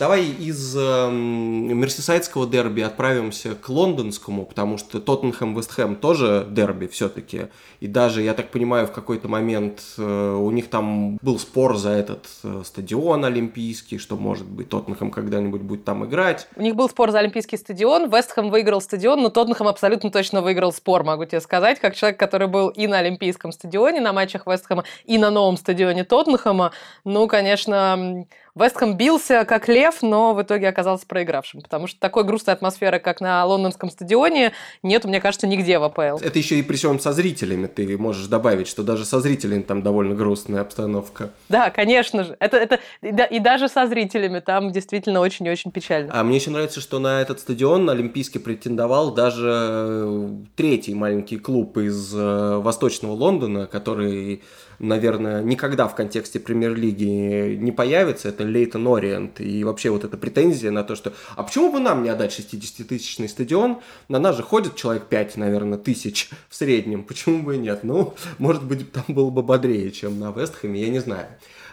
Давай 0.00 0.24
из 0.24 0.74
э, 0.78 1.10
мерсисайдского 1.10 2.46
дерби 2.46 2.80
отправимся 2.80 3.54
к 3.54 3.68
лондонскому, 3.68 4.46
потому 4.46 4.78
что 4.78 4.98
Тоттенхэм 4.98 5.54
Вестхэм 5.54 5.94
тоже 5.94 6.46
дерби 6.48 6.86
все-таки. 6.86 7.48
И 7.80 7.86
даже, 7.86 8.22
я 8.22 8.32
так 8.32 8.48
понимаю, 8.48 8.86
в 8.86 8.92
какой-то 8.92 9.28
момент 9.28 9.82
э, 9.98 10.02
у 10.40 10.50
них 10.52 10.70
там 10.70 11.18
был 11.20 11.38
спор 11.38 11.76
за 11.76 11.90
этот 11.90 12.28
э, 12.42 12.62
стадион 12.64 13.26
олимпийский, 13.26 13.98
что, 13.98 14.16
может 14.16 14.46
быть, 14.46 14.70
Тоттенхэм 14.70 15.10
когда-нибудь 15.10 15.60
будет 15.60 15.84
там 15.84 16.06
играть. 16.06 16.48
У 16.56 16.62
них 16.62 16.76
был 16.76 16.88
спор 16.88 17.10
за 17.10 17.18
олимпийский 17.18 17.58
стадион, 17.58 18.08
Вестхэм 18.08 18.48
выиграл 18.48 18.80
стадион, 18.80 19.20
но 19.20 19.28
Тоттенхэм 19.28 19.68
абсолютно 19.68 20.10
точно 20.10 20.40
выиграл 20.40 20.72
спор, 20.72 21.04
могу 21.04 21.26
тебе 21.26 21.42
сказать, 21.42 21.78
как 21.78 21.94
человек, 21.94 22.18
который 22.18 22.48
был 22.48 22.70
и 22.70 22.86
на 22.86 23.00
олимпийском 23.00 23.52
стадионе, 23.52 24.00
на 24.00 24.14
матчах 24.14 24.46
Вестхэма, 24.46 24.84
и 25.04 25.18
на 25.18 25.30
новом 25.30 25.58
стадионе 25.58 26.04
Тоттенхэма. 26.04 26.72
Ну, 27.04 27.28
конечно, 27.28 28.24
Вестхэм 28.60 28.96
бился 28.96 29.44
как 29.44 29.68
лев, 29.68 30.02
но 30.02 30.34
в 30.34 30.42
итоге 30.42 30.68
оказался 30.68 31.06
проигравшим, 31.06 31.62
потому 31.62 31.86
что 31.86 31.98
такой 31.98 32.24
грустной 32.24 32.54
атмосферы, 32.54 32.98
как 32.98 33.20
на 33.20 33.44
лондонском 33.44 33.90
стадионе, 33.90 34.52
нет, 34.82 35.04
мне 35.04 35.20
кажется, 35.20 35.46
нигде 35.46 35.78
в 35.78 35.84
АПЛ. 35.84 36.18
Это 36.22 36.38
еще 36.38 36.58
и 36.58 36.62
при 36.62 36.76
всем 36.76 37.00
со 37.00 37.12
зрителями 37.12 37.66
ты 37.66 37.96
можешь 37.96 38.26
добавить, 38.26 38.68
что 38.68 38.82
даже 38.82 39.04
со 39.04 39.20
зрителями 39.20 39.62
там 39.62 39.82
довольно 39.82 40.14
грустная 40.14 40.60
обстановка. 40.60 41.30
Да, 41.48 41.70
конечно 41.70 42.24
же. 42.24 42.36
Это, 42.38 42.56
это, 42.56 42.78
и 43.02 43.38
даже 43.38 43.68
со 43.68 43.86
зрителями 43.86 44.40
там 44.40 44.70
действительно 44.70 45.20
очень 45.20 45.46
и 45.46 45.50
очень 45.50 45.70
печально. 45.70 46.10
А 46.12 46.22
мне 46.22 46.36
еще 46.36 46.50
нравится, 46.50 46.80
что 46.80 46.98
на 46.98 47.22
этот 47.22 47.40
стадион 47.40 47.88
Олимпийский 47.88 48.38
претендовал 48.38 49.14
даже 49.14 49.50
э, 49.50 50.28
третий 50.56 50.94
маленький 50.94 51.38
клуб 51.38 51.78
из 51.78 52.14
э, 52.14 52.56
Восточного 52.58 53.12
Лондона, 53.12 53.66
который 53.66 54.42
наверное, 54.80 55.42
никогда 55.42 55.86
в 55.86 55.94
контексте 55.94 56.40
премьер-лиги 56.40 57.54
не 57.56 57.70
появится, 57.70 58.30
это 58.30 58.44
Лейтон 58.50 58.86
Ориент. 58.88 59.40
И 59.40 59.64
вообще 59.64 59.90
вот 59.90 60.04
эта 60.04 60.16
претензия 60.16 60.70
на 60.70 60.84
то, 60.84 60.94
что 60.96 61.12
а 61.36 61.42
почему 61.42 61.72
бы 61.72 61.80
нам 61.80 62.02
не 62.02 62.08
отдать 62.08 62.38
60-тысячный 62.38 63.28
стадион? 63.28 63.78
На 64.08 64.18
нас 64.18 64.36
же 64.36 64.42
ходит 64.42 64.76
человек 64.76 65.04
5, 65.04 65.36
наверное, 65.36 65.78
тысяч 65.78 66.30
в 66.48 66.54
среднем. 66.54 67.04
Почему 67.04 67.42
бы 67.42 67.56
и 67.56 67.58
нет? 67.58 67.84
Ну, 67.84 68.14
может 68.38 68.64
быть, 68.64 68.90
там 68.92 69.04
было 69.08 69.30
бы 69.30 69.42
бодрее, 69.42 69.90
чем 69.90 70.18
на 70.18 70.32
Вестхэме, 70.32 70.80
я 70.82 70.88
не 70.88 70.98
знаю. 70.98 71.26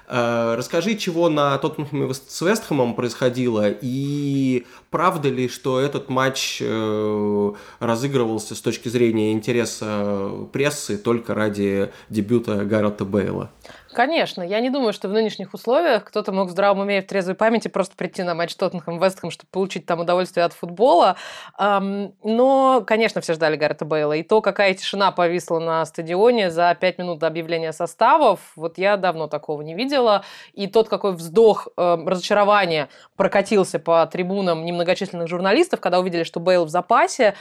Э, 0.10 0.56
расскажи, 0.58 0.96
чего 0.96 1.30
на 1.30 1.58
Тоттенхэме 1.58 2.14
с 2.14 2.42
Вестхэмом 2.42 2.96
происходило, 2.96 3.70
и 3.70 4.66
правда 4.90 5.28
ли, 5.28 5.50
что 5.50 5.82
этот 5.82 6.10
матч 6.10 6.60
э, 6.62 7.52
разыгрывался 7.80 8.56
с 8.56 8.62
точки 8.62 8.88
зрения 8.88 9.34
интереса 9.34 10.32
прессы 10.54 10.98
только 10.98 11.34
ради 11.34 11.92
дебюта 12.10 12.64
Гаррета 12.64 13.04
Бейла? 13.04 13.52
Конечно, 13.98 14.44
я 14.44 14.60
не 14.60 14.70
думаю, 14.70 14.94
что 14.94 15.08
в 15.08 15.12
нынешних 15.12 15.56
условиях 15.56 16.04
кто-то 16.04 16.32
мог 16.32 16.50
в 16.50 16.52
здравом 16.52 16.82
уме 16.82 17.00
и 17.00 17.02
в 17.02 17.08
трезвой 17.08 17.34
памяти 17.34 17.68
просто 17.68 17.96
прийти 17.96 18.22
на 18.22 18.36
матч 18.36 18.56
Тоттенхэм 18.56 19.00
Вестхэм, 19.04 19.32
чтобы 19.32 19.50
получить 19.50 19.88
там 19.88 20.02
удовольствие 20.02 20.46
от 20.46 20.54
футбола. 20.54 21.16
Но, 21.58 22.84
конечно, 22.86 23.22
все 23.22 23.34
ждали 23.34 23.56
Гаррета 23.56 23.86
Бейла. 23.86 24.14
И 24.14 24.22
то, 24.22 24.42
какая 24.42 24.76
тишина 24.76 25.12
повисла 25.12 25.58
на 25.58 25.84
стадионе 25.84 26.52
за 26.52 26.78
пять 26.80 27.00
минут 27.00 27.18
до 27.18 27.26
объявления 27.26 27.74
составов, 27.74 28.40
вот 28.56 28.78
я 28.78 28.98
давно 28.98 29.26
такого 29.26 29.64
не 29.64 29.74
видела. 29.74 30.24
И 30.54 30.68
тот, 30.68 30.90
какой 30.90 31.14
вздох 31.14 31.68
разочарования 31.76 32.90
прокатился 33.16 33.80
по 33.80 34.06
трибунам 34.06 34.64
немногочисленных 34.64 35.28
журналистов, 35.28 35.82
когда 35.82 35.98
увидели, 35.98 36.22
что 36.22 36.40
Бейл 36.40 36.66
в 36.66 36.70
запасе, 36.70 37.34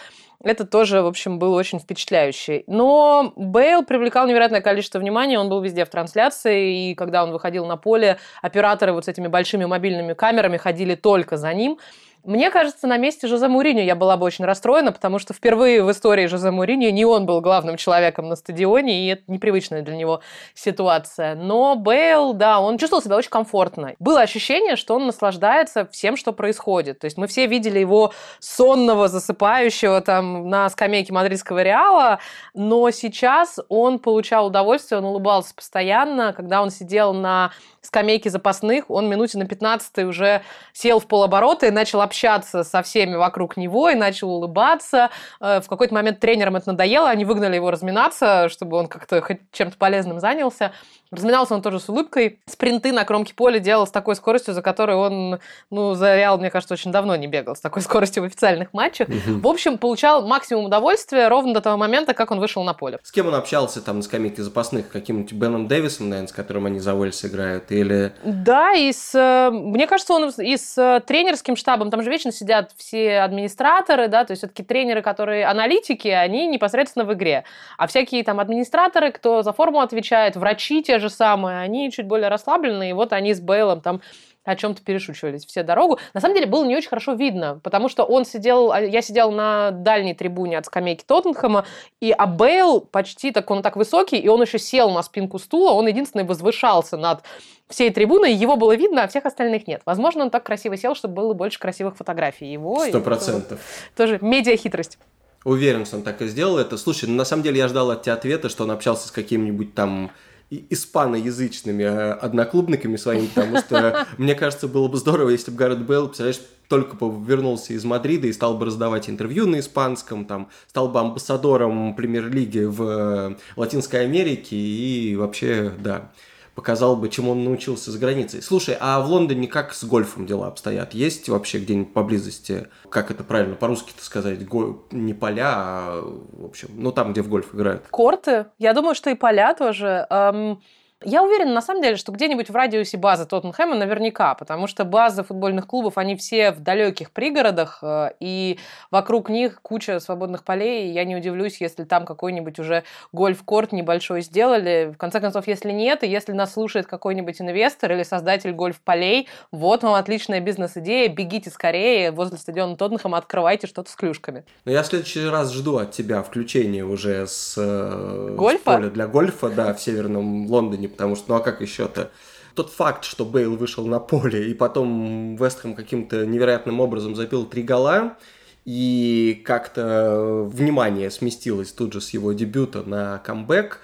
это 0.43 0.65
тоже, 0.67 1.03
в 1.03 1.07
общем, 1.07 1.39
было 1.39 1.57
очень 1.57 1.79
впечатляюще. 1.79 2.65
Но 2.67 3.33
Бейл 3.37 3.85
привлекал 3.85 4.27
невероятное 4.27 4.61
количество 4.61 4.99
внимания, 4.99 5.39
он 5.39 5.49
был 5.49 5.61
везде 5.61 5.85
в 5.85 5.91
трансляции, 5.91 6.91
и 6.91 6.95
когда 6.95 7.23
он 7.23 7.33
выходил 7.33 7.67
на 7.67 7.77
поле, 7.77 8.19
операторы 8.43 8.93
вот 8.93 9.05
с 9.05 9.09
этими 9.09 9.27
большими 9.27 9.65
мобильными 9.65 10.13
камерами 10.13 10.57
ходили 10.57 10.95
только 10.95 11.37
за 11.37 11.53
ним. 11.55 11.79
Мне 12.27 12.51
кажется, 12.51 12.89
на 12.89 12.97
месте 12.97 13.29
Жозе 13.29 13.47
Мourinho 13.47 13.85
я 13.85 13.95
была 13.95 14.17
бы 14.17 14.27
очень 14.27 14.45
расстроена, 14.45 14.91
потому 14.91 15.21
что 15.21 15.33
впервые 15.33 15.85
в 15.85 15.93
истории 15.93 16.27
Жозе 16.27 16.49
Мourinho 16.49 16.91
не 16.91 17.05
он 17.05 17.25
был 17.25 17.41
главным 17.41 17.77
человеком 17.77 18.29
на 18.29 18.35
стадионе, 18.35 19.05
и 19.05 19.13
это 19.13 19.23
непривычная 19.29 19.83
для 19.83 19.95
него 19.95 20.23
ситуация. 20.53 21.37
Но 21.37 21.77
Бейл, 21.77 22.33
да, 22.33 22.59
он 22.59 22.79
чувствовал 22.79 23.01
себя 23.01 23.15
очень 23.15 23.31
комфортно. 23.31 23.95
Было 24.01 24.23
ощущение, 24.23 24.75
что 24.75 24.97
он 24.97 25.07
наслаждается 25.07 25.87
всем, 25.93 26.17
что 26.17 26.33
происходит. 26.33 26.99
То 26.99 27.05
есть 27.05 27.17
мы 27.17 27.29
все 27.29 27.47
видели 27.47 27.79
его 27.79 28.13
сонного, 28.41 29.07
засыпающего 29.07 30.01
там 30.01 30.51
на 30.51 30.69
скамейке 30.69 31.13
мадридского 31.13 31.63
Реала, 31.63 32.19
но 32.55 32.91
сейчас 32.91 33.61
он 33.69 34.01
получал 34.01 34.47
удовольствие, 34.47 34.99
он 34.99 35.05
улыбался 35.05 35.55
постоянно, 35.55 36.33
когда 36.33 36.61
он 36.61 36.71
сидел 36.71 37.13
на 37.13 37.53
скамейке 37.83 38.31
запасных, 38.31 38.91
он 38.91 39.09
минуте 39.09 39.39
на 39.39 39.47
15 39.47 39.99
уже 39.99 40.43
сел 40.73 40.99
в 40.99 41.07
полоборота 41.07 41.67
и 41.67 41.71
начал 41.71 42.01
общаться 42.01 42.16
со 42.23 42.83
всеми 42.83 43.17
вокруг 43.17 43.57
него 43.57 43.89
и 43.89 43.95
начал 43.95 44.31
улыбаться. 44.31 45.11
Э, 45.41 45.61
в 45.61 45.69
какой-то 45.69 45.95
момент 45.95 46.21
тренерам 46.21 46.57
это 46.57 46.73
надоело, 46.73 47.09
они 47.09 47.25
выгнали 47.25 47.57
его 47.57 47.71
разминаться, 47.71 48.49
чтобы 48.49 48.77
он 48.77 48.89
как-то 48.89 49.21
хоть 49.21 49.41
чем-то 49.53 49.77
полезным 49.77 50.21
занялся. 50.21 50.73
Разминался 51.13 51.55
он 51.55 51.63
тоже 51.63 51.79
с 51.79 51.89
улыбкой. 51.89 52.41
Спринты 52.47 52.93
на 52.93 53.05
кромке 53.05 53.33
поля 53.33 53.61
делал 53.61 53.87
с 53.87 53.91
такой 53.91 54.17
скоростью, 54.17 54.55
за 54.55 54.63
которой 54.63 54.97
он, 54.97 55.39
ну, 55.71 55.95
за 55.95 56.17
Реал, 56.17 56.37
мне 56.39 56.51
кажется, 56.51 56.75
очень 56.75 56.91
давно 56.91 57.15
не 57.15 57.29
бегал 57.29 57.55
с 57.55 57.61
такой 57.61 57.83
скоростью 57.83 58.25
в 58.25 58.27
официальных 58.27 58.73
матчах. 58.73 59.09
Угу. 59.09 59.39
В 59.41 59.47
общем, 59.47 59.79
получал 59.79 60.27
максимум 60.27 60.65
удовольствия 60.65 61.29
ровно 61.29 61.55
до 61.55 61.61
того 61.61 61.77
момента, 61.77 62.13
как 62.13 62.33
он 62.33 62.41
вышел 62.41 62.65
на 62.65 62.75
поле. 62.75 62.99
С 63.03 63.13
кем 63.13 63.29
он 63.29 63.35
общался 63.35 63.81
там 63.81 63.97
на 63.97 64.03
скамейке 64.03 64.43
запасных? 64.43 64.89
Каким-нибудь 64.89 65.33
Беном 65.33 65.69
Дэвисом, 65.69 66.09
наверное, 66.09 66.29
с 66.29 66.33
которым 66.33 66.67
они 66.67 66.81
за 66.81 66.95
Уэльс 66.95 67.25
играют? 67.25 67.71
Или... 67.71 68.13
Да, 68.25 68.75
и 68.75 68.93
с... 68.93 69.15
Э, 69.15 69.51
мне 69.51 69.87
кажется, 69.87 70.13
он 70.13 70.29
и 70.29 70.57
с 70.57 70.77
э, 70.77 71.01
тренерским 71.07 71.55
штабом. 71.55 71.89
Там 71.97 72.05
же 72.05 72.11
вечно 72.11 72.31
сидят 72.31 72.73
все 72.77 73.21
администраторы, 73.21 74.09
да, 74.09 74.27
то 74.27 74.33
есть 74.33 74.41
все-таки 74.41 74.63
тренеры, 74.63 75.01
которые 75.01 75.47
аналитики, 75.47 76.09
они 76.09 76.47
непосредственно 76.47 77.07
в 77.07 77.15
игре. 77.15 77.45
А 77.79 77.87
всякие 77.87 78.23
там 78.23 78.39
администраторы, 78.39 79.13
кто 79.13 79.41
за 79.41 79.55
форму 79.55 79.81
отвечает, 79.81 80.37
врачи 80.37 80.83
те 80.83 80.99
же 80.99 81.09
самые, 81.09 81.61
они 81.61 81.91
чуть 81.91 82.07
более 82.07 82.29
расслабленные, 82.29 82.91
и 82.91 82.93
вот 82.93 83.15
они 83.15 83.33
с 83.33 83.41
Бейлом 83.41 83.81
там 83.81 84.03
о 84.47 84.57
чем-то 84.57 84.83
перешучивались 84.83 85.45
все 85.45 85.63
дорогу. 85.63 85.99
На 86.15 86.21
самом 86.21 86.35
деле 86.35 86.47
было 86.47 86.65
не 86.65 86.77
очень 86.77 86.89
хорошо 86.89 87.13
видно, 87.13 87.61
потому 87.63 87.89
что 87.89 88.05
он 88.05 88.25
сидел, 88.25 88.73
а, 88.73 88.81
я 88.81 89.03
сидел 89.03 89.31
на 89.33 89.73
дальней 89.73 90.15
трибуне 90.15 90.59
от 90.59 90.67
скамейки 90.67 91.05
Тоттенхэма, 91.05 91.67
и 92.01 92.13
а 92.13 92.27
Бейл 92.27 92.81
почти 92.81 93.33
так, 93.33 93.51
он 93.51 93.63
так 93.63 93.77
высокий, 93.77 94.19
и 94.19 94.29
он 94.29 94.41
еще 94.41 94.59
сел 94.59 94.91
на 94.91 95.03
спинку 95.03 95.39
стула, 95.39 95.73
он 95.73 95.87
единственный 95.89 96.25
возвышался 96.25 96.97
над 96.97 97.23
всей 97.69 97.91
трибуной, 97.91 98.33
его 98.33 98.57
было 98.57 98.77
видно, 98.77 99.03
а 99.03 99.09
всех 99.09 99.27
остальных 99.27 99.67
нет. 99.67 99.83
Возможно, 99.85 100.25
он 100.25 100.31
так 100.31 100.45
красиво 100.45 100.77
сел, 100.77 100.95
чтобы 100.95 101.15
было 101.15 101.35
больше 101.35 101.59
красивых 101.59 101.97
фотографий 101.97 102.47
его. 102.47 102.85
Сто 102.87 103.01
процентов. 103.01 103.61
Тоже 103.97 104.19
медиа-хитрость. 104.21 104.99
Уверен, 105.45 105.87
что 105.87 105.97
он 105.97 106.03
так 106.03 106.23
и 106.23 106.27
сделал 106.27 106.59
это. 106.59 106.77
Слушай, 106.77 107.09
ну, 107.09 107.15
на 107.15 107.25
самом 107.25 107.43
деле 107.45 107.59
я 107.59 107.69
ждал 107.69 107.91
от 107.91 108.03
тебя 108.03 108.15
ответа, 108.15 108.49
что 108.49 108.65
он 108.65 108.73
общался 108.73 109.09
с 109.09 109.11
каким-нибудь 109.13 109.75
там 109.75 110.11
испаноязычными 110.51 111.83
э, 111.83 112.13
одноклубниками 112.13 112.97
своими, 112.97 113.27
потому 113.27 113.59
что, 113.59 114.07
мне 114.19 114.35
кажется, 114.35 114.69
было 114.69 114.89
бы 114.89 114.97
здорово, 114.97 115.31
если 115.31 115.51
бы 115.51 115.57
Гаррет 115.57 115.87
Белл, 115.87 116.07
представляешь, 116.07 116.41
только 116.69 116.97
бы 116.97 117.25
вернулся 117.25 117.73
из 117.73 117.85
Мадрида 117.85 118.29
и 118.29 118.33
стал 118.33 118.57
бы 118.57 118.67
раздавать 118.67 119.09
интервью 119.09 119.47
на 119.47 119.61
испанском, 119.61 120.25
там, 120.25 120.49
стал 120.69 120.89
бы 120.89 121.01
амбассадором 121.01 121.95
премьер-лиги 121.95 122.65
в 122.65 122.83
э, 122.83 123.37
Латинской 123.57 124.05
Америке 124.05 124.57
и 124.57 125.17
вообще, 125.17 125.73
да, 125.79 126.11
показал 126.57 126.97
бы, 126.97 127.09
чему 127.11 127.33
он 127.33 127.45
научился 127.45 127.93
за 127.93 127.99
границей. 127.99 128.43
Слушай, 128.43 128.77
а 128.81 129.01
в 129.01 129.09
Лондоне 129.09 129.47
как 129.47 129.75
с 129.75 129.85
гольфом 129.85 130.27
дела 130.27 130.49
обстоят? 130.49 130.95
Есть 130.95 131.29
вообще 131.29 131.59
где-нибудь 131.59 131.93
поблизости, 131.93 132.69
как 132.91 133.11
это 133.11 133.23
правильно 133.23 133.55
по-русски-то 133.55 134.03
сказать, 134.03 134.45
го... 134.49 134.85
не 134.91 135.13
поля, 135.13 135.53
а, 135.55 136.03
в 136.33 136.47
общем, 136.47 136.71
ну 136.73 136.91
там, 136.91 137.13
где 137.13 137.23
в 137.23 137.29
гольф 137.29 137.55
играют? 137.55 137.87
Корты. 137.91 138.47
Я 138.59 138.73
думаю, 138.73 138.95
что 138.95 139.11
и 139.11 139.15
поля 139.15 139.55
тоже. 139.55 140.07
Эм... 140.11 140.61
Я 141.09 141.23
уверена, 141.23 141.53
на 141.53 141.63
самом 141.63 141.83
деле, 141.83 141.95
что 141.95 142.11
где-нибудь 142.11 142.51
в 142.51 142.55
радиусе 142.57 142.97
базы 142.97 143.27
Тоттенхэма 143.27 143.77
наверняка, 143.77 144.35
потому 144.35 144.67
что 144.67 144.85
базы 144.85 145.23
футбольных 145.23 145.69
клубов, 145.69 145.99
они 145.99 146.17
все 146.17 146.51
в 146.51 146.59
далеких 146.59 147.13
пригородах, 147.13 147.79
э, 147.81 148.11
и 148.19 148.59
вокруг 148.91 149.29
них 149.29 149.63
куча 149.63 150.01
свободных 150.01 150.43
полей, 150.43 150.89
и 150.89 150.93
я 150.93 151.05
не 151.05 151.15
удивлюсь, 151.15 151.61
если 151.61 151.85
там 151.85 152.07
какой-нибудь 152.07 152.59
уже 152.59 152.83
гольф-корт 153.13 153.71
небольшой 153.71 154.23
сделали. 154.23 154.91
В 154.93 154.99
конце 154.99 155.21
концов, 155.21 155.47
если 155.47 155.71
нет, 155.71 156.03
и 156.03 156.09
если 156.09 156.33
нас 156.33 156.55
слушает 156.55 156.89
какой-нибудь 156.89 157.41
инвестор 157.41 157.93
или 157.93 158.03
создатель 158.03 158.51
гольф-полей, 158.51 159.29
вот 159.53 159.85
вам 159.85 159.95
отличная 159.95 160.41
бизнес-идея, 160.41 161.09
бегите 161.09 161.51
скорее 161.51 162.11
возле 162.11 162.37
стадиона 162.37 162.75
Тоттенхэма, 162.75 163.19
открывайте 163.19 163.69
что-то 163.69 163.93
с 163.93 163.95
клюшками. 163.95 164.45
Но 164.65 164.73
я 164.73 164.83
в 164.83 164.87
следующий 164.87 165.25
раз 165.29 165.53
жду 165.53 165.77
от 165.77 165.93
тебя 165.93 166.25
включения 166.25 166.85
уже 166.85 167.29
с, 167.29 167.55
э, 167.57 168.35
Гольфа? 168.37 168.73
с 168.73 168.75
поля 168.75 168.91
для 168.91 169.07
гольфа, 169.07 169.51
да, 169.51 169.73
в 169.73 169.81
Северном 169.81 170.51
Лондоне 170.51 170.87
не 170.87 170.96
потому 170.97 171.17
что, 171.17 171.27
ну 171.29 171.35
а 171.37 171.41
как 171.41 171.61
еще-то? 171.61 172.11
Тот 172.55 172.71
факт, 172.71 173.05
что 173.05 173.27
Бейл 173.27 173.57
вышел 173.57 173.87
на 173.87 174.01
поле, 174.01 174.51
и 174.51 174.55
потом 174.55 175.37
Вестхэм 175.37 175.75
каким-то 175.75 176.25
невероятным 176.25 176.81
образом 176.81 177.15
забил 177.15 177.45
три 177.45 177.63
гола, 177.63 178.17
и 178.65 179.43
как-то 179.45 180.49
внимание 180.51 181.11
сместилось 181.11 181.73
тут 181.73 181.93
же 181.93 182.01
с 182.01 182.11
его 182.11 182.33
дебюта 182.33 182.83
на 182.83 183.19
камбэк, 183.19 183.79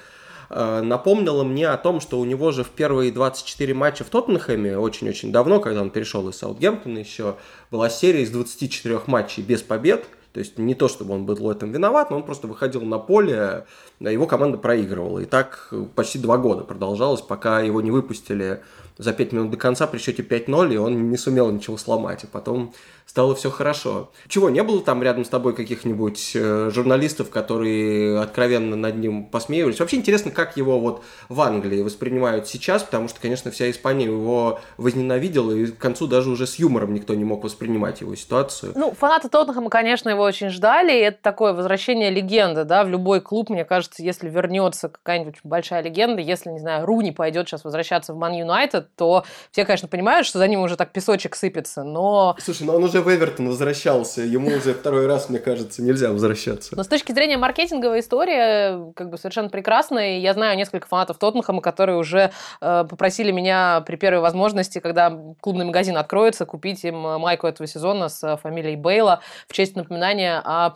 э, 0.49 0.81
напомнило 0.83 1.45
мне 1.45 1.69
о 1.69 1.77
том, 1.77 2.01
что 2.01 2.19
у 2.19 2.25
него 2.25 2.51
же 2.51 2.65
в 2.65 2.71
первые 2.71 3.13
24 3.13 3.75
матча 3.75 4.05
в 4.05 4.09
Тоттенхэме, 4.09 4.79
очень-очень 4.79 5.33
давно, 5.33 5.61
когда 5.61 5.83
он 5.83 5.91
перешел 5.91 6.27
из 6.31 6.37
Саутгемптона 6.37 6.99
еще, 6.99 7.37
была 7.71 7.91
серия 7.91 8.23
из 8.23 8.31
24 8.31 9.03
матчей 9.07 9.43
без 9.43 9.61
побед– 9.61 10.07
то 10.33 10.41
есть 10.41 10.59
не 10.59 10.75
то, 10.75 10.89
чтобы 10.89 11.15
он 11.15 11.27
был 11.27 11.37
в 11.37 11.49
этом 11.49 11.73
виноват, 11.73 12.11
но 12.11 12.17
он 12.17 12.23
просто 12.23 12.47
выходил 12.47 12.81
на 12.83 12.99
поле, 12.99 13.67
а 14.01 14.11
его 14.11 14.27
команда 14.27 14.57
проигрывала. 14.57 15.19
И 15.19 15.27
так 15.27 15.73
почти 15.95 16.19
два 16.19 16.39
года 16.39 16.65
продолжалось, 16.65 17.21
пока 17.21 17.61
его 17.61 17.83
не 17.83 17.91
выпустили 17.91 18.63
за 18.99 19.13
5 19.13 19.33
минут 19.33 19.51
до 19.51 19.57
конца 19.57 19.87
при 19.87 19.99
счете 19.99 20.23
5-0, 20.23 20.75
и 20.75 20.77
он 20.77 21.11
не 21.11 21.17
сумел 21.17 21.51
ничего 21.51 21.77
сломать. 21.77 22.25
И 22.25 22.27
потом 22.27 22.73
стало 23.07 23.35
все 23.35 23.51
хорошо. 23.51 24.11
Чего, 24.29 24.51
не 24.51 24.63
было 24.63 24.81
там 24.81 25.03
рядом 25.03 25.25
с 25.25 25.29
тобой 25.29 25.55
каких-нибудь 25.55 26.33
э, 26.35 26.71
журналистов, 26.73 27.31
которые 27.31 28.21
откровенно 28.21 28.77
над 28.77 28.97
ним 28.97 29.25
посмеивались? 29.25 29.81
Вообще 29.81 29.97
интересно, 29.97 30.31
как 30.31 30.57
его 30.57 30.79
вот 30.79 31.03
в 31.29 31.41
Англии 31.41 31.83
воспринимают 31.83 32.49
сейчас, 32.49 32.83
потому 32.83 33.09
что, 33.09 33.21
конечно, 33.21 33.51
вся 33.51 33.71
Испания 33.71 34.07
его 34.07 34.61
возненавидела, 34.77 35.53
и 35.53 35.67
к 35.67 35.79
концу 35.79 36.07
даже 36.07 36.31
уже 36.31 36.47
с 36.47 36.57
юмором 36.57 36.95
никто 36.95 37.15
не 37.15 37.25
мог 37.25 37.45
воспринимать 37.45 38.01
его 38.01 38.15
ситуацию. 38.15 38.73
Ну, 38.75 38.93
фанаты 38.93 39.29
Тоттенхэма, 39.29 39.69
конечно, 39.69 40.09
его 40.09 40.23
очень 40.23 40.49
ждали, 40.49 40.93
и 40.93 41.01
это 41.01 41.19
такое 41.21 41.53
возвращение 41.53 42.11
легенды, 42.11 42.65
да, 42.65 42.85
в 42.85 42.89
любой 42.89 43.21
клуб, 43.21 43.51
мне 43.51 43.65
кажется, 43.65 44.03
если 44.03 44.29
вернется 44.29 44.89
какая-нибудь 44.89 45.41
большая 45.45 45.83
легенда, 45.83 46.23
если, 46.23 46.51
не 46.51 46.61
знаю, 46.61 46.87
Руни 46.87 47.11
пойдет 47.11 47.49
сейчас 47.49 47.65
возвращаться 47.65 48.15
в 48.15 48.17
Ман 48.17 48.33
Юнайтед, 48.33 48.82
то 48.83 49.25
все, 49.51 49.65
конечно, 49.65 49.89
понимают, 49.89 50.27
что 50.27 50.39
за 50.39 50.49
ним 50.49 50.61
уже 50.61 50.77
так 50.77 50.93
песочек 50.93 51.35
сыпется, 51.35 51.83
но... 51.83 52.37
Слушай, 52.39 52.65
но 52.65 52.77
он 52.77 52.85
уже 52.85 53.01
в 53.01 53.09
Эвертон 53.09 53.49
возвращался, 53.49 54.23
ему 54.23 54.49
уже 54.57 54.75
второй 54.75 55.07
раз, 55.07 55.29
мне 55.29 55.39
кажется, 55.39 55.83
нельзя 55.83 56.11
возвращаться. 56.11 56.75
Но 56.77 56.83
с 56.83 56.89
точки 56.89 57.13
зрения 57.13 57.37
маркетинговой 57.37 58.01
истории, 58.01 58.93
как 58.95 59.11
бы 59.11 59.19
совершенно 59.19 59.49
прекрасная. 59.49 60.19
Я 60.19 60.35
знаю 60.35 60.57
несколько 60.57 60.87
фанатов 60.87 61.19
Тоттенхэма, 61.19 61.61
которые 61.61 61.99
уже 61.99 62.33
э, 62.61 62.85
попросили 62.89 63.33
меня 63.33 63.83
при 63.87 63.97
первой 63.97 64.21
возможности, 64.21 64.79
когда 64.79 65.13
клубный 65.41 65.65
магазин 65.65 65.97
откроется, 65.97 66.47
купить 66.47 66.85
им 66.85 66.97
майку 66.97 67.47
этого 67.47 67.67
сезона 67.67 68.09
с 68.09 68.37
фамилией 68.43 68.77
Бейла 68.77 69.21
в 69.49 69.53
честь 69.53 69.77
напоминания 69.77 70.41
о 70.45 70.73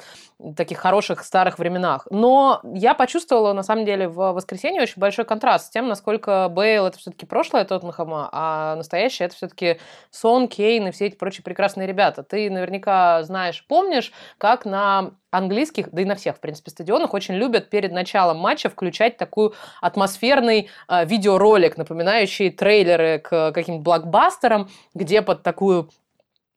таких 0.57 0.79
хороших 0.79 1.25
старых 1.25 1.59
временах. 1.59 2.07
Но 2.11 2.61
я 2.65 2.95
почувствовала, 2.95 3.53
на 3.53 3.63
самом 3.63 3.85
деле, 3.85 4.09
в 4.09 4.33
воскресенье 4.33 4.83
очень 4.83 5.01
большой 5.01 5.25
контраст 5.25 5.67
с 5.67 5.71
тем, 5.71 5.89
насколько 5.89 6.49
Бейл 6.51 6.87
это 6.87 6.99
все-таки 6.99 7.27
прошлое 7.27 7.65
Тоттенхэма, 7.65 7.96
а 8.33 8.77
настоящее 8.77 9.27
это 9.27 9.37
все-таки 9.37 9.79
Сон, 10.11 10.49
Кейн 10.49 10.89
и 10.89 10.91
все 10.91 11.07
эти 11.07 11.17
прочие 11.17 11.43
прекрасные 11.43 11.87
ребята. 11.87 12.23
Ты 12.23 12.51
наверняка 12.51 13.23
знаешь, 13.23 13.65
помнишь, 13.67 14.13
как 14.39 14.65
на 14.65 15.13
английских, 15.31 15.91
да 15.91 16.03
и 16.03 16.05
на 16.05 16.15
всех, 16.15 16.37
в 16.37 16.41
принципе, 16.41 16.71
стадионах 16.71 17.15
очень 17.15 17.35
любят 17.35 17.71
перед 17.71 17.93
началом 17.93 18.39
матча 18.39 18.69
включать 18.69 19.17
такой 19.17 19.53
атмосферный 19.81 20.71
э, 20.89 21.05
видеоролик, 21.05 21.77
напоминающий 21.77 22.51
трейлеры 22.51 23.19
к 23.19 23.53
каким-то 23.53 23.83
блокбастерам, 23.83 24.69
где 24.95 25.23
под 25.23 25.43
такую 25.43 25.91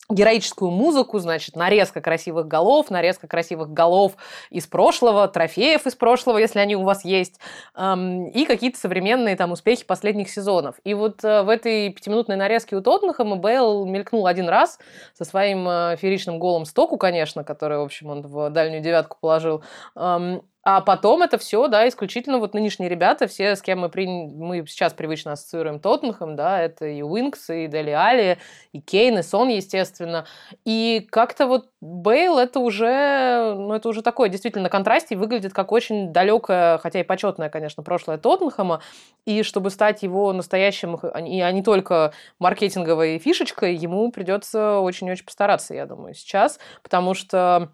героическую 0.09 0.71
музыку, 0.71 1.19
значит, 1.19 1.55
нарезка 1.55 2.01
красивых 2.01 2.47
голов, 2.47 2.89
нарезка 2.89 3.27
красивых 3.27 3.71
голов 3.71 4.13
из 4.49 4.65
прошлого, 4.65 5.27
трофеев 5.27 5.85
из 5.85 5.95
прошлого, 5.95 6.39
если 6.39 6.59
они 6.59 6.75
у 6.75 6.83
вас 6.83 7.05
есть, 7.05 7.39
эм, 7.75 8.25
и 8.27 8.45
какие-то 8.45 8.79
современные 8.79 9.35
там 9.35 9.51
успехи 9.51 9.85
последних 9.85 10.29
сезонов. 10.29 10.75
И 10.83 10.95
вот 10.95 11.23
э, 11.23 11.43
в 11.43 11.49
этой 11.49 11.89
пятиминутной 11.89 12.37
нарезке 12.37 12.75
у 12.75 12.81
Тоттенхэма 12.81 13.35
Бейл 13.35 13.85
мелькнул 13.85 14.25
один 14.25 14.49
раз 14.49 14.79
со 15.13 15.25
своим 15.25 15.67
э, 15.69 15.95
фееричным 15.97 16.39
голом 16.39 16.65
Стоку, 16.65 16.97
конечно, 16.97 17.43
который, 17.43 17.77
в 17.77 17.83
общем, 17.83 18.09
он 18.09 18.21
в 18.21 18.49
дальнюю 18.49 18.81
девятку 18.81 19.17
положил. 19.21 19.63
Эм, 19.95 20.41
а 20.71 20.81
потом 20.81 21.23
это 21.23 21.39
все, 21.39 21.67
да, 21.67 21.87
исключительно 21.87 22.37
вот 22.37 22.53
нынешние 22.53 22.89
ребята, 22.89 23.25
все, 23.25 23.55
с 23.55 23.61
кем 23.63 23.79
мы, 23.79 23.89
при... 23.89 24.05
мы 24.05 24.63
сейчас 24.67 24.93
привычно 24.93 25.31
ассоциируем 25.31 25.79
Тоттенхэм, 25.79 26.35
да, 26.35 26.61
это 26.61 26.85
и 26.85 27.01
Уинкс, 27.01 27.49
и 27.49 27.65
Дели 27.65 27.89
Али, 27.89 28.37
и 28.71 28.79
Кейн, 28.79 29.17
и 29.17 29.23
Сон, 29.23 29.47
естественно. 29.47 30.27
И 30.65 31.07
как-то 31.09 31.47
вот 31.47 31.69
Бейл 31.81 32.37
это 32.37 32.59
уже, 32.59 33.55
ну, 33.57 33.73
это 33.73 33.89
уже 33.89 34.03
такое 34.03 34.29
действительно 34.29 34.65
на 34.65 34.69
контрасте 34.69 35.15
выглядит 35.15 35.53
как 35.53 35.71
очень 35.71 36.13
далекое, 36.13 36.77
хотя 36.77 36.99
и 36.99 37.03
почетное, 37.03 37.49
конечно, 37.49 37.81
прошлое 37.81 38.19
Тоттенхэма. 38.19 38.81
И 39.25 39.41
чтобы 39.41 39.71
стать 39.71 40.03
его 40.03 40.31
настоящим, 40.33 40.97
и 40.97 41.41
а 41.41 41.51
не 41.51 41.63
только 41.63 42.13
маркетинговой 42.37 43.17
фишечкой, 43.17 43.73
ему 43.73 44.11
придется 44.11 44.77
очень-очень 44.81 45.25
постараться, 45.25 45.73
я 45.73 45.87
думаю, 45.87 46.13
сейчас, 46.13 46.59
потому 46.83 47.15
что 47.15 47.71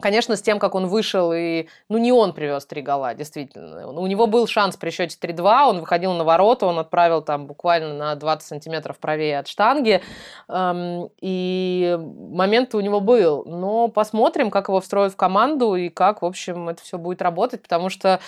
Конечно, 0.00 0.36
с 0.36 0.42
тем, 0.42 0.60
как 0.60 0.76
он 0.76 0.86
вышел, 0.86 1.32
и 1.32 1.66
ну 1.88 1.98
не 1.98 2.12
он 2.12 2.32
привез 2.32 2.64
три 2.66 2.82
гола, 2.82 3.14
действительно. 3.14 3.88
У 3.88 4.06
него 4.06 4.28
был 4.28 4.46
шанс 4.46 4.76
при 4.76 4.90
счете 4.90 5.18
3-2, 5.20 5.70
он 5.70 5.80
выходил 5.80 6.12
на 6.12 6.22
ворота, 6.22 6.66
он 6.66 6.78
отправил 6.78 7.20
там 7.20 7.46
буквально 7.46 7.94
на 7.94 8.14
20 8.14 8.46
сантиметров 8.46 8.96
правее 9.00 9.40
от 9.40 9.48
штанги, 9.48 10.00
эм, 10.48 11.10
и 11.20 11.98
момент 11.98 12.76
у 12.76 12.80
него 12.80 13.00
был. 13.00 13.42
Но 13.44 13.88
посмотрим, 13.88 14.52
как 14.52 14.68
его 14.68 14.80
встроят 14.80 15.14
в 15.14 15.16
команду 15.16 15.74
и 15.74 15.88
как, 15.88 16.22
в 16.22 16.26
общем, 16.26 16.68
это 16.68 16.80
все 16.80 16.96
будет 16.96 17.20
работать, 17.20 17.62
потому 17.62 17.88
что 17.88 18.20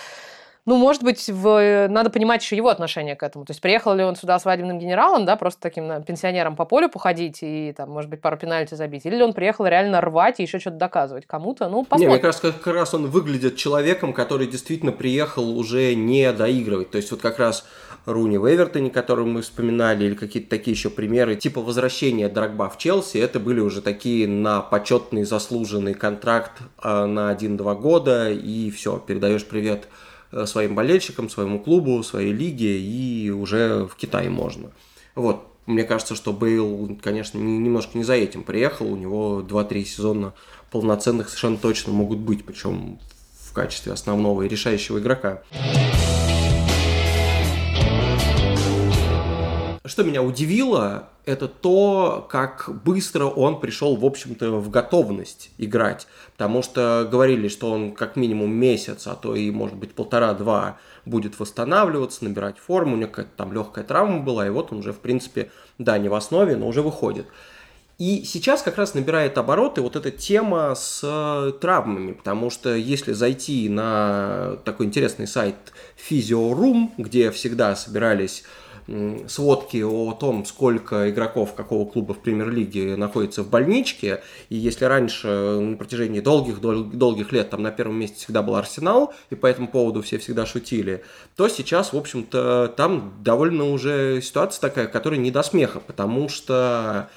ну, 0.65 0.77
может 0.77 1.01
быть, 1.01 1.27
в... 1.27 1.87
надо 1.89 2.11
понимать 2.11 2.43
еще 2.43 2.55
его 2.55 2.69
отношение 2.69 3.15
к 3.15 3.23
этому. 3.23 3.45
То 3.45 3.51
есть 3.51 3.61
приехал 3.61 3.95
ли 3.95 4.03
он 4.03 4.15
сюда 4.15 4.37
свадебным 4.37 4.77
генералом, 4.77 5.25
да, 5.25 5.35
просто 5.35 5.59
таким 5.59 6.03
пенсионером 6.03 6.55
по 6.55 6.65
полю 6.65 6.87
походить 6.87 7.39
и, 7.41 7.73
там, 7.75 7.89
может 7.89 8.11
быть, 8.11 8.21
пару 8.21 8.37
пенальти 8.37 8.75
забить, 8.75 9.05
или 9.07 9.21
он 9.23 9.33
приехал 9.33 9.65
реально 9.65 10.01
рвать 10.01 10.39
и 10.39 10.43
еще 10.43 10.59
что-то 10.59 10.77
доказывать 10.77 11.25
кому-то, 11.25 11.67
ну, 11.67 11.83
посмотрим. 11.83 12.09
Не, 12.09 12.13
мне 12.13 12.21
кажется, 12.21 12.51
как 12.51 12.75
раз 12.75 12.93
он 12.93 13.07
выглядит 13.07 13.55
человеком, 13.55 14.13
который 14.13 14.45
действительно 14.45 14.91
приехал 14.91 15.57
уже 15.57 15.95
не 15.95 16.31
доигрывать. 16.31 16.91
То 16.91 16.97
есть 16.97 17.09
вот 17.09 17.21
как 17.21 17.39
раз 17.39 17.65
Руни 18.05 18.37
в 18.37 18.47
Эвертоне, 18.47 18.91
который 18.91 19.25
мы 19.25 19.41
вспоминали, 19.41 20.05
или 20.05 20.15
какие-то 20.15 20.49
такие 20.49 20.75
еще 20.75 20.91
примеры, 20.91 21.35
типа 21.35 21.61
возвращения 21.61 22.29
Драгба 22.29 22.69
в 22.69 22.77
Челси, 22.77 23.17
это 23.17 23.39
были 23.39 23.59
уже 23.59 23.81
такие 23.81 24.27
на 24.27 24.61
почетный 24.61 25.23
заслуженный 25.23 25.95
контракт 25.95 26.53
а, 26.77 27.07
на 27.07 27.33
1-2 27.33 27.75
года, 27.79 28.29
и 28.29 28.69
все, 28.69 28.99
передаешь 28.99 29.45
привет 29.45 29.87
Э, 29.87 30.10
своим 30.45 30.75
болельщикам, 30.75 31.29
своему 31.29 31.59
клубу, 31.59 32.01
своей 32.03 32.33
лиге, 32.33 32.79
и 32.79 33.29
уже 33.29 33.85
в 33.85 33.95
Китай 33.95 34.29
можно. 34.29 34.71
Вот, 35.15 35.45
мне 35.65 35.83
кажется, 35.83 36.15
что 36.15 36.33
Бейл, 36.33 36.97
конечно, 37.01 37.37
немножко 37.37 37.97
не 37.97 38.03
за 38.03 38.13
этим 38.13 38.43
приехал, 38.43 38.91
у 38.91 38.95
него 38.95 39.45
2-3 39.47 39.83
сезона 39.83 40.33
полноценных 40.71 41.29
совершенно 41.29 41.57
точно 41.57 41.93
могут 41.93 42.19
быть, 42.19 42.45
причем 42.45 42.99
в 43.39 43.53
качестве 43.53 43.91
основного 43.91 44.43
и 44.43 44.47
решающего 44.47 44.99
игрока. 44.99 45.43
Что 49.91 50.03
меня 50.03 50.23
удивило, 50.23 51.09
это 51.25 51.49
то, 51.49 52.25
как 52.29 52.69
быстро 52.85 53.25
он 53.25 53.59
пришел, 53.59 53.97
в 53.97 54.05
общем-то, 54.05 54.51
в 54.51 54.69
готовность 54.69 55.51
играть. 55.57 56.07
Потому 56.31 56.61
что 56.61 57.05
говорили, 57.11 57.49
что 57.49 57.69
он 57.69 57.91
как 57.91 58.15
минимум 58.15 58.53
месяц, 58.53 59.05
а 59.07 59.15
то 59.15 59.35
и, 59.35 59.51
может 59.51 59.75
быть, 59.75 59.93
полтора-два 59.93 60.77
будет 61.03 61.37
восстанавливаться, 61.37 62.23
набирать 62.23 62.57
форму, 62.57 62.93
у 62.93 62.95
него 62.99 63.09
какая-то 63.09 63.31
там 63.35 63.51
легкая 63.51 63.83
травма 63.83 64.21
была, 64.21 64.47
и 64.47 64.49
вот 64.49 64.71
он 64.71 64.77
уже, 64.77 64.93
в 64.93 64.99
принципе, 64.99 65.51
да, 65.77 65.97
не 65.97 66.07
в 66.07 66.13
основе, 66.13 66.55
но 66.55 66.69
уже 66.69 66.81
выходит. 66.81 67.25
И 67.97 68.23
сейчас 68.23 68.61
как 68.61 68.77
раз 68.77 68.93
набирает 68.93 69.37
обороты 69.37 69.81
вот 69.81 69.97
эта 69.97 70.09
тема 70.09 70.73
с 70.73 71.01
э, 71.03 71.51
травмами, 71.59 72.13
потому 72.13 72.49
что 72.49 72.73
если 72.73 73.11
зайти 73.11 73.67
на 73.67 74.55
такой 74.63 74.85
интересный 74.85 75.27
сайт 75.27 75.55
Physio 76.09 76.89
где 76.97 77.29
всегда 77.29 77.75
собирались 77.75 78.43
сводки 79.27 79.81
о 79.81 80.13
том, 80.13 80.45
сколько 80.45 81.09
игроков 81.09 81.53
какого 81.53 81.89
клуба 81.89 82.13
в 82.13 82.19
премьер-лиге 82.19 82.95
находится 82.95 83.43
в 83.43 83.49
больничке. 83.49 84.21
И 84.49 84.55
если 84.55 84.85
раньше 84.85 85.27
на 85.27 85.77
протяжении 85.77 86.19
долгих, 86.19 86.59
долгих 86.59 87.31
лет 87.31 87.49
там 87.49 87.61
на 87.63 87.71
первом 87.71 87.99
месте 87.99 88.17
всегда 88.17 88.41
был 88.41 88.55
Арсенал, 88.55 89.13
и 89.29 89.35
по 89.35 89.47
этому 89.47 89.67
поводу 89.67 90.01
все 90.01 90.17
всегда 90.17 90.45
шутили, 90.45 91.03
то 91.35 91.47
сейчас, 91.47 91.93
в 91.93 91.97
общем-то, 91.97 92.73
там 92.75 93.13
довольно 93.21 93.71
уже 93.71 94.21
ситуация 94.21 94.61
такая, 94.61 94.87
которая 94.87 95.19
не 95.19 95.31
до 95.31 95.43
смеха, 95.43 95.79
потому 95.79 96.29
что 96.29 97.09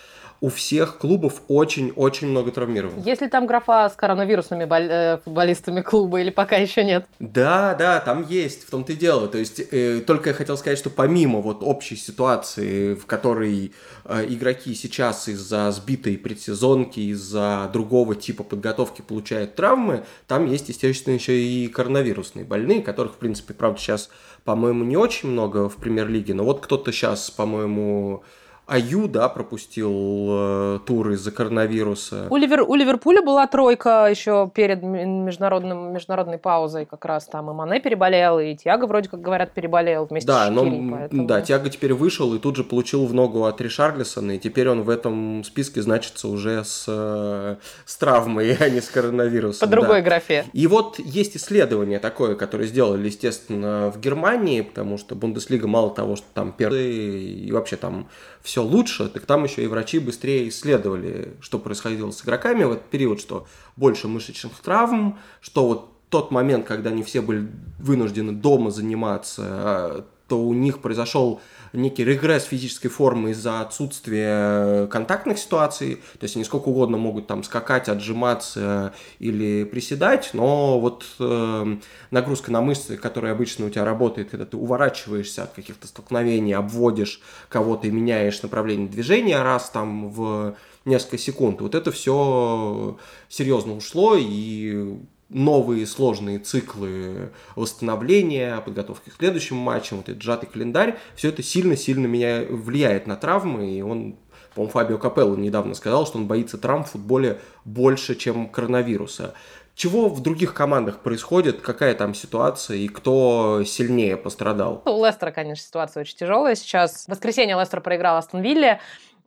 у 0.44 0.50
всех 0.50 0.98
клубов 0.98 1.40
очень-очень 1.48 2.28
много 2.28 2.50
травмированных. 2.50 3.06
Есть 3.06 3.22
ли 3.22 3.28
там 3.28 3.46
графа 3.46 3.88
с 3.88 3.94
коронавирусными 3.94 4.66
бол- 4.66 4.90
э, 4.90 5.18
футболистами 5.24 5.80
клуба 5.80 6.20
или 6.20 6.28
пока 6.28 6.56
еще 6.56 6.84
нет? 6.84 7.06
Да, 7.18 7.74
да, 7.74 7.98
там 8.00 8.26
есть, 8.28 8.66
в 8.66 8.70
том-то 8.70 8.92
и 8.92 8.96
дело. 8.96 9.26
То 9.26 9.38
есть, 9.38 9.58
э, 9.70 10.02
только 10.06 10.28
я 10.28 10.34
хотел 10.34 10.58
сказать, 10.58 10.76
что 10.76 10.90
помимо 10.90 11.40
вот 11.40 11.62
общей 11.62 11.96
ситуации, 11.96 12.94
в 12.94 13.06
которой 13.06 13.72
э, 14.04 14.26
игроки 14.28 14.74
сейчас 14.74 15.28
из-за 15.28 15.70
сбитой 15.70 16.18
предсезонки, 16.18 17.00
из-за 17.00 17.70
другого 17.72 18.14
типа 18.14 18.44
подготовки 18.44 19.00
получают 19.00 19.54
травмы, 19.54 20.04
там 20.26 20.44
есть, 20.44 20.68
естественно, 20.68 21.14
еще 21.14 21.40
и 21.40 21.68
коронавирусные 21.68 22.44
больные, 22.44 22.82
которых, 22.82 23.14
в 23.14 23.16
принципе, 23.16 23.54
правда, 23.54 23.80
сейчас, 23.80 24.10
по-моему, 24.44 24.84
не 24.84 24.98
очень 24.98 25.30
много 25.30 25.70
в 25.70 25.76
премьер-лиге, 25.76 26.34
но 26.34 26.44
вот 26.44 26.60
кто-то 26.60 26.92
сейчас, 26.92 27.30
по-моему, 27.30 28.24
Аю, 28.66 29.08
да, 29.08 29.28
пропустил 29.28 29.92
э, 30.30 30.78
тур 30.86 31.10
из-за 31.10 31.30
коронавируса. 31.30 32.28
У, 32.30 32.36
Ливер, 32.36 32.62
у 32.62 32.74
Ливерпуля 32.74 33.20
была 33.20 33.46
тройка 33.46 34.06
еще 34.08 34.50
перед 34.54 34.82
международным, 34.82 35.92
международной 35.92 36.38
паузой 36.38 36.86
как 36.86 37.04
раз 37.04 37.26
там. 37.26 37.50
И 37.50 37.52
Мане 37.52 37.80
переболел, 37.80 38.38
и 38.38 38.54
Тиаго 38.54 38.86
вроде 38.86 39.10
как 39.10 39.20
говорят 39.20 39.52
переболел 39.52 40.06
вместе 40.06 40.26
да, 40.26 40.46
с 40.46 40.48
Шакири, 40.48 40.78
но, 40.78 40.96
поэтому... 40.96 41.26
Да, 41.26 41.42
Тиаго 41.42 41.68
теперь 41.68 41.92
вышел 41.92 42.32
и 42.34 42.38
тут 42.38 42.56
же 42.56 42.64
получил 42.64 43.04
в 43.04 43.12
ногу 43.12 43.44
от 43.44 43.60
Ришарлисона, 43.60 44.32
и 44.32 44.38
теперь 44.38 44.70
он 44.70 44.82
в 44.82 44.88
этом 44.88 45.44
списке 45.44 45.82
значится 45.82 46.28
уже 46.28 46.64
с, 46.64 46.86
э, 46.88 47.56
с 47.84 47.96
травмой, 47.96 48.54
а 48.60 48.70
не 48.70 48.80
с 48.80 48.88
коронавирусом. 48.88 49.68
По 49.68 49.70
другой 49.70 50.00
да. 50.00 50.08
графе. 50.08 50.46
И 50.54 50.66
вот 50.66 50.98
есть 50.98 51.36
исследование 51.36 51.98
такое, 51.98 52.34
которое 52.34 52.66
сделали, 52.66 53.06
естественно, 53.06 53.92
в 53.94 54.00
Германии, 54.00 54.62
потому 54.62 54.96
что 54.96 55.14
Бундеслига 55.14 55.68
мало 55.68 55.90
того, 55.90 56.16
что 56.16 56.26
там 56.32 56.50
первые, 56.50 57.20
и 57.20 57.52
вообще 57.52 57.76
там 57.76 58.08
все 58.40 58.53
лучше, 58.62 59.08
так 59.08 59.26
там 59.26 59.44
еще 59.44 59.64
и 59.64 59.66
врачи 59.66 59.98
быстрее 59.98 60.48
исследовали, 60.48 61.34
что 61.40 61.58
происходило 61.58 62.10
с 62.10 62.22
игроками. 62.24 62.64
В 62.64 62.72
этот 62.72 62.84
период, 62.84 63.20
что 63.20 63.46
больше 63.76 64.08
мышечных 64.08 64.52
травм, 64.62 65.18
что 65.40 65.66
вот 65.66 65.90
тот 66.08 66.30
момент, 66.30 66.66
когда 66.66 66.90
они 66.90 67.02
все 67.02 67.20
были 67.20 67.48
вынуждены 67.78 68.32
дома 68.32 68.70
заниматься, 68.70 70.06
а, 70.34 70.36
то 70.36 70.40
у 70.40 70.52
них 70.52 70.80
произошел 70.80 71.40
некий 71.72 72.04
регресс 72.04 72.44
физической 72.44 72.88
формы 72.88 73.30
из-за 73.30 73.60
отсутствия 73.60 74.88
контактных 74.88 75.38
ситуаций. 75.38 75.96
То 76.18 76.24
есть 76.24 76.34
они 76.34 76.44
сколько 76.44 76.68
угодно 76.68 76.96
могут 76.96 77.28
там 77.28 77.44
скакать, 77.44 77.88
отжиматься 77.88 78.92
или 79.20 79.64
приседать, 79.64 80.30
но 80.32 80.80
вот 80.80 81.04
э, 81.20 81.76
нагрузка 82.10 82.50
на 82.50 82.60
мышцы, 82.60 82.96
которая 82.96 83.32
обычно 83.32 83.66
у 83.66 83.70
тебя 83.70 83.84
работает, 83.84 84.30
когда 84.30 84.44
ты 84.44 84.56
уворачиваешься 84.56 85.44
от 85.44 85.52
каких-то 85.52 85.86
столкновений, 85.86 86.52
обводишь 86.52 87.20
кого-то 87.48 87.86
и 87.86 87.90
меняешь 87.90 88.42
направление 88.42 88.88
движения 88.88 89.40
раз 89.42 89.70
там 89.70 90.10
в 90.10 90.56
несколько 90.84 91.18
секунд. 91.18 91.60
Вот 91.60 91.74
это 91.74 91.92
все 91.92 92.98
серьезно 93.28 93.76
ушло, 93.76 94.16
и 94.18 94.98
новые 95.28 95.86
сложные 95.86 96.38
циклы 96.38 97.32
восстановления, 97.56 98.60
подготовки 98.60 99.10
к 99.10 99.14
следующим 99.14 99.56
матчам, 99.56 99.98
вот 99.98 100.08
этот 100.08 100.22
сжатый 100.22 100.48
календарь, 100.48 100.98
все 101.16 101.28
это 101.28 101.42
сильно-сильно 101.42 102.06
меня 102.06 102.44
влияет 102.48 103.06
на 103.06 103.16
травмы, 103.16 103.70
и 103.70 103.82
он 103.82 104.16
по-моему, 104.54 104.72
Фабио 104.72 104.98
Капелло 104.98 105.34
недавно 105.36 105.74
сказал, 105.74 106.06
что 106.06 106.18
он 106.18 106.28
боится 106.28 106.58
травм 106.58 106.84
в 106.84 106.90
футболе 106.90 107.40
больше, 107.64 108.14
чем 108.14 108.48
коронавируса. 108.48 109.34
Чего 109.74 110.08
в 110.08 110.22
других 110.22 110.54
командах 110.54 111.00
происходит, 111.00 111.60
какая 111.60 111.94
там 111.94 112.14
ситуация 112.14 112.76
и 112.76 112.86
кто 112.86 113.64
сильнее 113.66 114.16
пострадал? 114.16 114.82
У 114.84 115.04
Лестера, 115.04 115.32
конечно, 115.32 115.66
ситуация 115.66 116.02
очень 116.02 116.16
тяжелая 116.16 116.54
сейчас. 116.54 117.06
В 117.06 117.08
воскресенье 117.08 117.58
Лестер 117.58 117.80
проиграл 117.80 118.16
Астон 118.16 118.40
Вилле. 118.40 118.80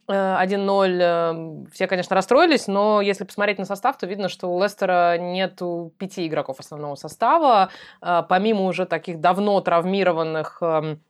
1-0. 0.08 1.02
Эм, 1.02 1.68
все, 1.72 1.88
конечно, 1.88 2.16
расстроились, 2.16 2.68
но 2.68 3.02
если 3.02 3.24
посмотреть 3.24 3.60
на 3.60 3.66
состав, 3.66 3.98
то 3.98 4.08
видно, 4.08 4.30
что 4.30 4.48
у 4.48 4.62
Лестера 4.62 5.18
нету 5.18 5.92
пяти 5.98 6.28
игроков 6.28 6.60
основного 6.60 6.96
состава. 6.96 7.70
Э, 8.02 8.24
помимо 8.28 8.64
уже 8.64 8.86
таких 8.86 9.20
давно 9.20 9.60
травмированных 9.62 10.60
эм, 10.62 11.02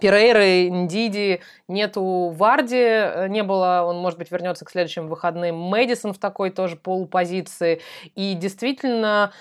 Перейры, 0.00 0.68
Ндиди, 0.70 1.40
нету 1.68 2.34
Варди, 2.36 2.76
э, 2.76 3.28
не 3.28 3.42
было, 3.42 3.84
он, 3.86 3.98
может 3.98 4.18
быть, 4.18 4.30
вернется 4.30 4.64
к 4.64 4.70
следующим 4.70 5.06
выходным. 5.06 5.56
Мэдисон 5.56 6.12
в 6.12 6.18
такой 6.18 6.50
тоже 6.50 6.76
полупозиции. 6.76 7.80
И 8.14 8.34
действительно, 8.34 9.32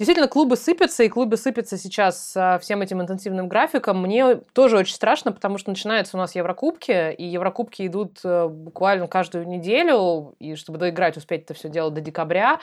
Действительно, 0.00 0.28
клубы 0.28 0.56
сыпятся, 0.56 1.02
и 1.02 1.10
клубы 1.10 1.36
сыпятся 1.36 1.76
сейчас 1.76 2.30
со 2.30 2.58
всем 2.62 2.80
этим 2.80 3.02
интенсивным 3.02 3.48
графиком. 3.48 4.00
Мне 4.00 4.36
тоже 4.54 4.78
очень 4.78 4.94
страшно, 4.94 5.30
потому 5.30 5.58
что 5.58 5.68
начинаются 5.68 6.16
у 6.16 6.18
нас 6.18 6.34
Еврокубки, 6.34 7.12
и 7.12 7.26
Еврокубки 7.26 7.86
идут 7.86 8.18
э, 8.24 8.48
буквально 8.48 9.08
каждую 9.08 9.46
неделю, 9.46 10.36
и 10.38 10.54
чтобы 10.54 10.78
доиграть, 10.78 11.18
успеть 11.18 11.42
это 11.42 11.52
все 11.52 11.68
дело 11.68 11.90
до 11.90 12.00
декабря. 12.00 12.60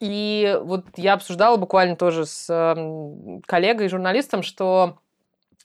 И 0.00 0.60
вот 0.64 0.84
я 0.96 1.14
обсуждала 1.14 1.56
буквально 1.56 1.96
тоже 1.96 2.26
с 2.26 2.52
эм, 2.52 3.40
коллегой, 3.46 3.88
журналистом, 3.88 4.42
что 4.42 4.98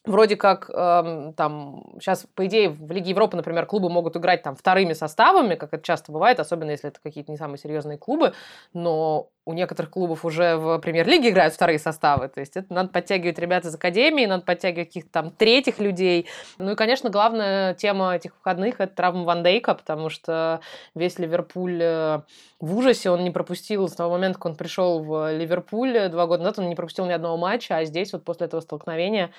Вроде 0.03 0.35
как 0.35 0.67
э, 0.73 1.33
там 1.37 1.83
сейчас, 1.99 2.25
по 2.33 2.47
идее, 2.47 2.69
в 2.69 2.91
Лиге 2.91 3.11
Европы, 3.11 3.37
например, 3.37 3.67
клубы 3.67 3.87
могут 3.87 4.17
играть 4.17 4.41
там 4.41 4.55
вторыми 4.55 4.93
составами, 4.93 5.53
как 5.53 5.73
это 5.73 5.83
часто 5.83 6.11
бывает, 6.11 6.39
особенно 6.39 6.71
если 6.71 6.89
это 6.89 6.99
какие-то 7.03 7.31
не 7.31 7.37
самые 7.37 7.59
серьезные 7.59 7.99
клубы, 7.99 8.33
но 8.73 9.29
у 9.45 9.53
некоторых 9.53 9.91
клубов 9.91 10.25
уже 10.25 10.55
в 10.55 10.79
премьер-лиге 10.79 11.29
играют 11.29 11.53
вторые 11.53 11.77
составы, 11.77 12.29
то 12.29 12.39
есть 12.39 12.57
это 12.57 12.73
надо 12.73 12.89
подтягивать 12.89 13.37
ребят 13.37 13.65
из 13.65 13.75
академии, 13.75 14.25
надо 14.25 14.43
подтягивать 14.43 14.87
каких-то 14.87 15.11
там 15.11 15.31
третьих 15.31 15.79
людей. 15.79 16.27
Ну 16.57 16.71
и, 16.71 16.75
конечно, 16.75 17.11
главная 17.11 17.75
тема 17.75 18.15
этих 18.15 18.35
выходных– 18.37 18.75
это 18.79 18.95
травма 18.95 19.23
Ван 19.23 19.43
Дейка, 19.43 19.75
потому 19.75 20.09
что 20.09 20.61
весь 20.95 21.19
Ливерпуль 21.19 21.79
э, 21.79 22.21
в 22.59 22.75
ужасе, 22.75 23.11
он 23.11 23.23
не 23.23 23.31
пропустил 23.31 23.87
с 23.87 23.93
того 23.93 24.13
момента, 24.13 24.39
как 24.39 24.45
он 24.47 24.55
пришел 24.55 25.03
в 25.03 25.31
Ливерпуль 25.31 26.09
два 26.09 26.25
года 26.25 26.43
назад, 26.43 26.59
он 26.59 26.69
не 26.69 26.75
пропустил 26.75 27.05
ни 27.05 27.11
одного 27.11 27.37
матча, 27.37 27.77
а 27.77 27.85
здесь 27.85 28.13
вот 28.13 28.23
после 28.23 28.47
этого 28.47 28.61
столкновения 28.61 29.31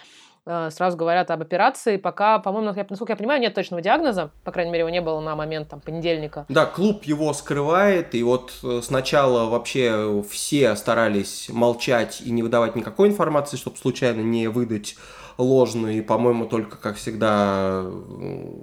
сразу 0.44 0.96
говорят 0.96 1.30
об 1.30 1.42
операции. 1.42 1.96
Пока, 1.96 2.38
по-моему, 2.38 2.74
насколько 2.88 3.12
я 3.12 3.16
понимаю, 3.16 3.40
нет 3.40 3.54
точного 3.54 3.82
диагноза. 3.82 4.30
По 4.44 4.52
крайней 4.52 4.72
мере, 4.72 4.80
его 4.80 4.90
не 4.90 5.00
было 5.00 5.20
на 5.20 5.36
момент 5.36 5.68
там, 5.68 5.80
понедельника. 5.80 6.46
Да, 6.48 6.66
клуб 6.66 7.04
его 7.04 7.32
скрывает. 7.32 8.14
И 8.14 8.22
вот 8.22 8.52
э, 8.62 8.80
сначала 8.82 9.48
вообще 9.48 10.22
все 10.28 10.74
старались 10.76 11.48
молчать 11.48 12.20
и 12.20 12.30
не 12.30 12.42
выдавать 12.42 12.74
никакой 12.76 13.08
информации, 13.08 13.56
чтобы 13.56 13.76
случайно 13.76 14.20
не 14.20 14.48
выдать 14.48 14.96
ложную. 15.38 15.98
И, 15.98 16.00
по-моему, 16.00 16.46
только, 16.46 16.76
как 16.76 16.96
всегда, 16.96 17.84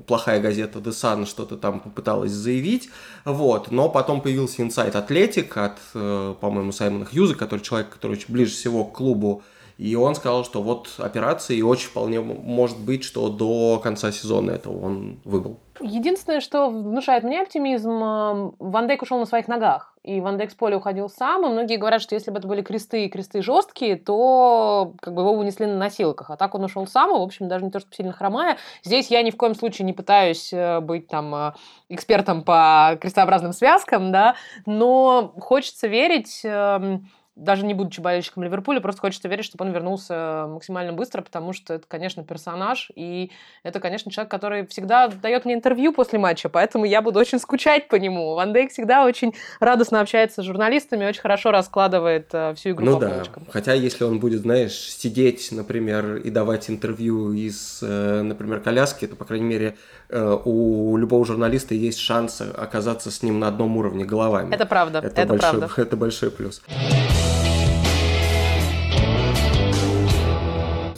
плохая 0.07 0.39
газета 0.39 0.79
The 0.79 0.91
Sun 0.91 1.25
что-то 1.25 1.57
там 1.57 1.79
попыталась 1.79 2.31
заявить. 2.31 2.89
Вот. 3.25 3.71
Но 3.71 3.89
потом 3.89 4.21
появился 4.21 4.61
инсайт 4.61 4.95
Атлетик 4.95 5.55
от, 5.57 5.77
э, 5.93 6.35
по-моему, 6.39 6.71
Саймона 6.71 7.05
Хьюза, 7.05 7.35
который 7.35 7.61
человек, 7.61 7.89
который 7.89 8.13
очень 8.13 8.33
ближе 8.33 8.51
всего 8.51 8.83
к 8.85 8.93
клубу 8.93 9.43
и 9.79 9.95
он 9.95 10.13
сказал, 10.13 10.43
что 10.43 10.61
вот 10.61 10.95
операция, 10.97 11.55
и 11.55 11.61
очень 11.61 11.87
вполне 11.87 12.19
может 12.19 12.77
быть, 12.77 13.05
что 13.05 13.29
до 13.29 13.79
конца 13.81 14.11
сезона 14.11 14.51
этого 14.51 14.85
он 14.85 15.21
выбыл. 15.23 15.57
Единственное, 15.79 16.41
что 16.41 16.69
внушает 16.69 17.23
мне 17.23 17.41
оптимизм, 17.41 17.91
э, 17.91 18.51
Ван 18.59 18.87
Дейк 18.87 19.01
ушел 19.01 19.19
на 19.19 19.25
своих 19.25 19.47
ногах. 19.47 19.95
И 20.03 20.19
Ван 20.19 20.37
Дейк 20.37 20.51
с 20.51 20.53
поля 20.53 20.75
уходил 20.75 21.07
сам, 21.07 21.45
и 21.45 21.49
многие 21.49 21.77
говорят, 21.77 22.01
что 22.01 22.13
если 22.13 22.29
бы 22.29 22.39
это 22.39 22.47
были 22.49 22.61
кресты, 22.61 23.05
и 23.05 23.09
кресты 23.09 23.41
жесткие, 23.41 23.95
то 23.95 24.95
как 25.01 25.13
бы 25.13 25.21
его 25.21 25.31
унесли 25.31 25.65
на 25.65 25.77
носилках. 25.77 26.29
А 26.29 26.35
так 26.35 26.55
он 26.55 26.65
ушел 26.65 26.85
сам, 26.85 27.11
и, 27.11 27.19
в 27.19 27.21
общем, 27.21 27.47
даже 27.47 27.63
не 27.63 27.71
то, 27.71 27.79
что 27.79 27.89
сильно 27.93 28.11
хромая. 28.11 28.57
Здесь 28.83 29.07
я 29.07 29.21
ни 29.21 29.31
в 29.31 29.37
коем 29.37 29.55
случае 29.55 29.85
не 29.85 29.93
пытаюсь 29.93 30.51
э, 30.51 30.81
быть 30.81 31.07
там 31.07 31.33
э, 31.33 31.53
экспертом 31.87 32.43
по 32.43 32.97
крестообразным 32.99 33.53
связкам, 33.53 34.11
да, 34.11 34.35
но 34.65 35.33
хочется 35.39 35.87
верить, 35.87 36.41
эм, 36.43 37.07
даже 37.39 37.65
не 37.65 37.73
будучи 37.73 38.02
болельщиком 38.02 38.43
Ливерпуля, 38.43 38.82
просто 38.82 39.02
хочется 39.02 39.28
верить, 39.28 39.45
чтобы 39.45 39.65
он 39.65 39.71
вернулся 39.71 40.45
максимально 40.49 40.93
быстро, 40.93 41.21
потому 41.21 41.54
что 41.54 41.73
это, 41.73 41.86
конечно, 41.88 42.23
персонаж, 42.23 42.91
и 42.95 43.32
это, 43.63 43.80
конечно, 43.80 44.12
человек, 44.12 44.30
который 44.30 44.67
всегда 44.67 45.08
дает 45.08 45.45
мне 45.45 45.54
интервью 45.54 45.93
после 45.93 46.19
матча, 46.19 46.49
поэтому 46.49 46.86
я 46.86 47.02
буду 47.02 47.19
очень 47.19 47.39
скучать 47.39 47.88
по 47.88 47.95
нему. 47.95 48.36
Ван 48.36 48.54
Дейк 48.54 48.71
всегда 48.71 49.06
очень 49.06 49.34
радостно 49.60 50.02
общается 50.02 50.41
с 50.41 50.45
журналистами, 50.45 51.06
очень 51.06 51.21
хорошо 51.21 51.52
раскладывает 51.52 52.28
э, 52.34 52.54
всю 52.56 52.71
игру 52.71 52.86
ну 52.86 52.93
по 52.95 53.06
да. 53.06 53.10
полочкам. 53.10 53.43
Хотя 53.49 53.73
если 53.73 54.04
он 54.04 54.19
будет, 54.19 54.41
знаешь, 54.41 54.73
сидеть, 54.73 55.49
например, 55.52 56.17
и 56.17 56.30
давать 56.30 56.69
интервью 56.69 57.32
из, 57.32 57.80
э, 57.82 58.21
например, 58.21 58.60
коляски, 58.60 59.08
то, 59.08 59.15
по 59.15 59.25
крайней 59.25 59.45
мере, 59.45 59.78
э, 60.10 60.38
у 60.43 60.97
любого 60.97 61.25
журналиста 61.25 61.73
есть 61.73 61.99
шанс 61.99 62.41
оказаться 62.41 63.12
с 63.12 63.23
ним 63.23 63.39
на 63.39 63.47
одном 63.47 63.78
уровне 63.78 64.04
головами. 64.04 64.54
Это 64.54 64.65
правда, 64.65 64.99
это, 64.99 65.21
это 65.21 65.28
большой, 65.28 65.60
правда. 65.60 65.69
Это 65.89 65.97
большой 65.97 66.32
плюс. 66.32 66.62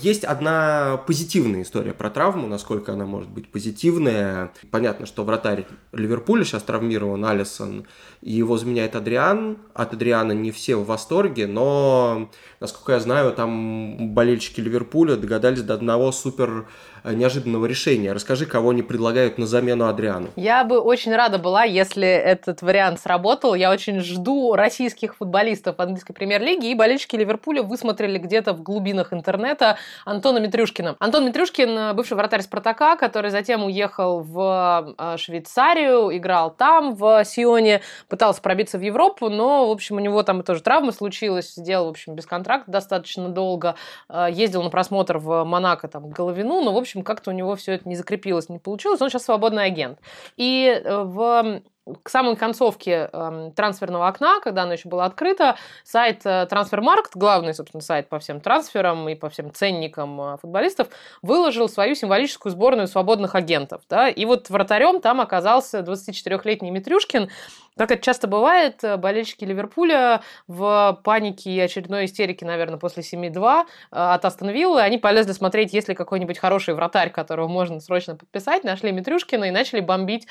Есть 0.01 0.23
одна 0.23 0.99
позитивная 1.05 1.61
история 1.61 1.93
про 1.93 2.09
травму, 2.09 2.47
насколько 2.47 2.93
она 2.93 3.05
может 3.05 3.29
быть 3.29 3.51
позитивная. 3.51 4.51
Понятно, 4.71 5.05
что 5.05 5.23
вратарь 5.23 5.65
Ливерпуля 5.91 6.43
сейчас 6.43 6.63
травмирован, 6.63 7.23
Алисон, 7.23 7.85
и 8.21 8.31
его 8.31 8.57
заменяет 8.57 8.95
Адриан. 8.95 9.59
От 9.75 9.93
Адриана 9.93 10.31
не 10.31 10.49
все 10.51 10.75
в 10.75 10.85
восторге, 10.85 11.45
но, 11.45 12.29
насколько 12.59 12.93
я 12.93 12.99
знаю, 12.99 13.33
там 13.33 14.13
болельщики 14.13 14.59
Ливерпуля 14.59 15.17
догадались 15.17 15.61
до 15.61 15.75
одного 15.75 16.11
супер 16.11 16.67
неожиданного 17.03 17.65
решения. 17.65 18.13
Расскажи, 18.13 18.45
кого 18.45 18.71
они 18.71 18.83
предлагают 18.83 19.37
на 19.37 19.47
замену 19.47 19.87
Адриану. 19.87 20.29
Я 20.35 20.63
бы 20.63 20.79
очень 20.79 21.15
рада 21.15 21.37
была, 21.37 21.63
если 21.63 22.07
этот 22.07 22.61
вариант 22.61 22.99
сработал. 22.99 23.55
Я 23.55 23.71
очень 23.71 23.99
жду 24.01 24.55
российских 24.55 25.15
футболистов 25.15 25.79
английской 25.79 26.13
премьер-лиги, 26.13 26.71
и 26.71 26.75
болельщики 26.75 27.15
Ливерпуля 27.15 27.63
высмотрели 27.63 28.17
где-то 28.17 28.53
в 28.53 28.61
глубинах 28.61 29.13
интернета 29.13 29.77
Антона 30.05 30.39
Митрюшкина. 30.39 30.95
Антон 30.99 31.25
Митрюшкин, 31.25 31.95
бывший 31.95 32.13
вратарь 32.13 32.41
Спартака, 32.41 32.95
который 32.95 33.31
затем 33.31 33.63
уехал 33.63 34.21
в 34.21 34.95
э, 34.97 35.17
Швейцарию, 35.17 36.15
играл 36.15 36.51
там, 36.51 36.95
в 36.95 37.23
Сионе, 37.25 37.81
пытался 38.07 38.41
пробиться 38.41 38.77
в 38.77 38.81
Европу, 38.81 39.29
но, 39.29 39.67
в 39.67 39.71
общем, 39.71 39.97
у 39.97 39.99
него 39.99 40.23
там 40.23 40.43
тоже 40.43 40.61
травма 40.61 40.91
случилась, 40.91 41.53
сделал, 41.53 41.87
в 41.87 41.91
общем, 41.91 42.15
без 42.15 42.25
контракта 42.25 42.71
достаточно 42.71 43.29
долго, 43.29 43.75
э, 44.09 44.27
ездил 44.31 44.63
на 44.63 44.69
просмотр 44.69 45.17
в 45.17 45.43
Монако, 45.43 45.87
там, 45.87 46.09
Головину, 46.09 46.61
но, 46.61 46.73
в 46.73 46.77
общем, 46.77 47.03
как-то 47.03 47.31
у 47.31 47.33
него 47.33 47.55
все 47.55 47.73
это 47.73 47.87
не 47.87 47.95
закрепилось, 47.95 48.49
не 48.49 48.59
получилось. 48.59 49.01
Он 49.01 49.09
сейчас 49.09 49.25
свободный 49.25 49.65
агент. 49.65 49.99
И 50.37 50.81
э, 50.83 51.03
в 51.03 51.61
к 52.03 52.09
самой 52.09 52.35
концовке 52.35 53.09
э, 53.11 53.51
трансферного 53.55 54.07
окна, 54.07 54.39
когда 54.39 54.63
оно 54.63 54.73
еще 54.73 54.87
было 54.87 55.05
открыто, 55.05 55.57
сайт 55.83 56.21
э, 56.25 56.47
Transfermarkt, 56.49 57.11
главный, 57.15 57.53
собственно, 57.53 57.81
сайт 57.81 58.07
по 58.07 58.19
всем 58.19 58.39
трансферам 58.39 59.09
и 59.09 59.15
по 59.15 59.29
всем 59.29 59.51
ценникам 59.51 60.21
э, 60.21 60.37
футболистов, 60.37 60.89
выложил 61.23 61.67
свою 61.67 61.95
символическую 61.95 62.51
сборную 62.51 62.87
свободных 62.87 63.33
агентов. 63.33 63.81
Да? 63.89 64.09
И 64.09 64.25
вот 64.25 64.49
вратарем 64.49 65.01
там 65.01 65.21
оказался 65.21 65.79
24-летний 65.79 66.69
Митрюшкин. 66.69 67.29
Как 67.77 67.89
это 67.89 68.03
часто 68.03 68.27
бывает, 68.27 68.83
э, 68.83 68.97
болельщики 68.97 69.45
Ливерпуля 69.45 70.21
в 70.47 70.99
панике 71.03 71.51
и 71.51 71.59
очередной 71.59 72.05
истерике, 72.05 72.45
наверное, 72.45 72.77
после 72.77 73.01
7-2 73.01 73.61
э, 73.61 73.63
от 73.91 74.25
Астон 74.25 74.49
Виллы, 74.49 74.81
они 74.81 74.97
полезли 74.97 75.31
смотреть, 75.31 75.73
есть 75.73 75.87
ли 75.87 75.95
какой-нибудь 75.95 76.37
хороший 76.37 76.73
вратарь, 76.73 77.11
которого 77.11 77.47
можно 77.47 77.79
срочно 77.79 78.15
подписать, 78.15 78.65
нашли 78.65 78.91
Митрюшкина 78.91 79.45
и 79.45 79.51
начали 79.51 79.79
бомбить 79.79 80.27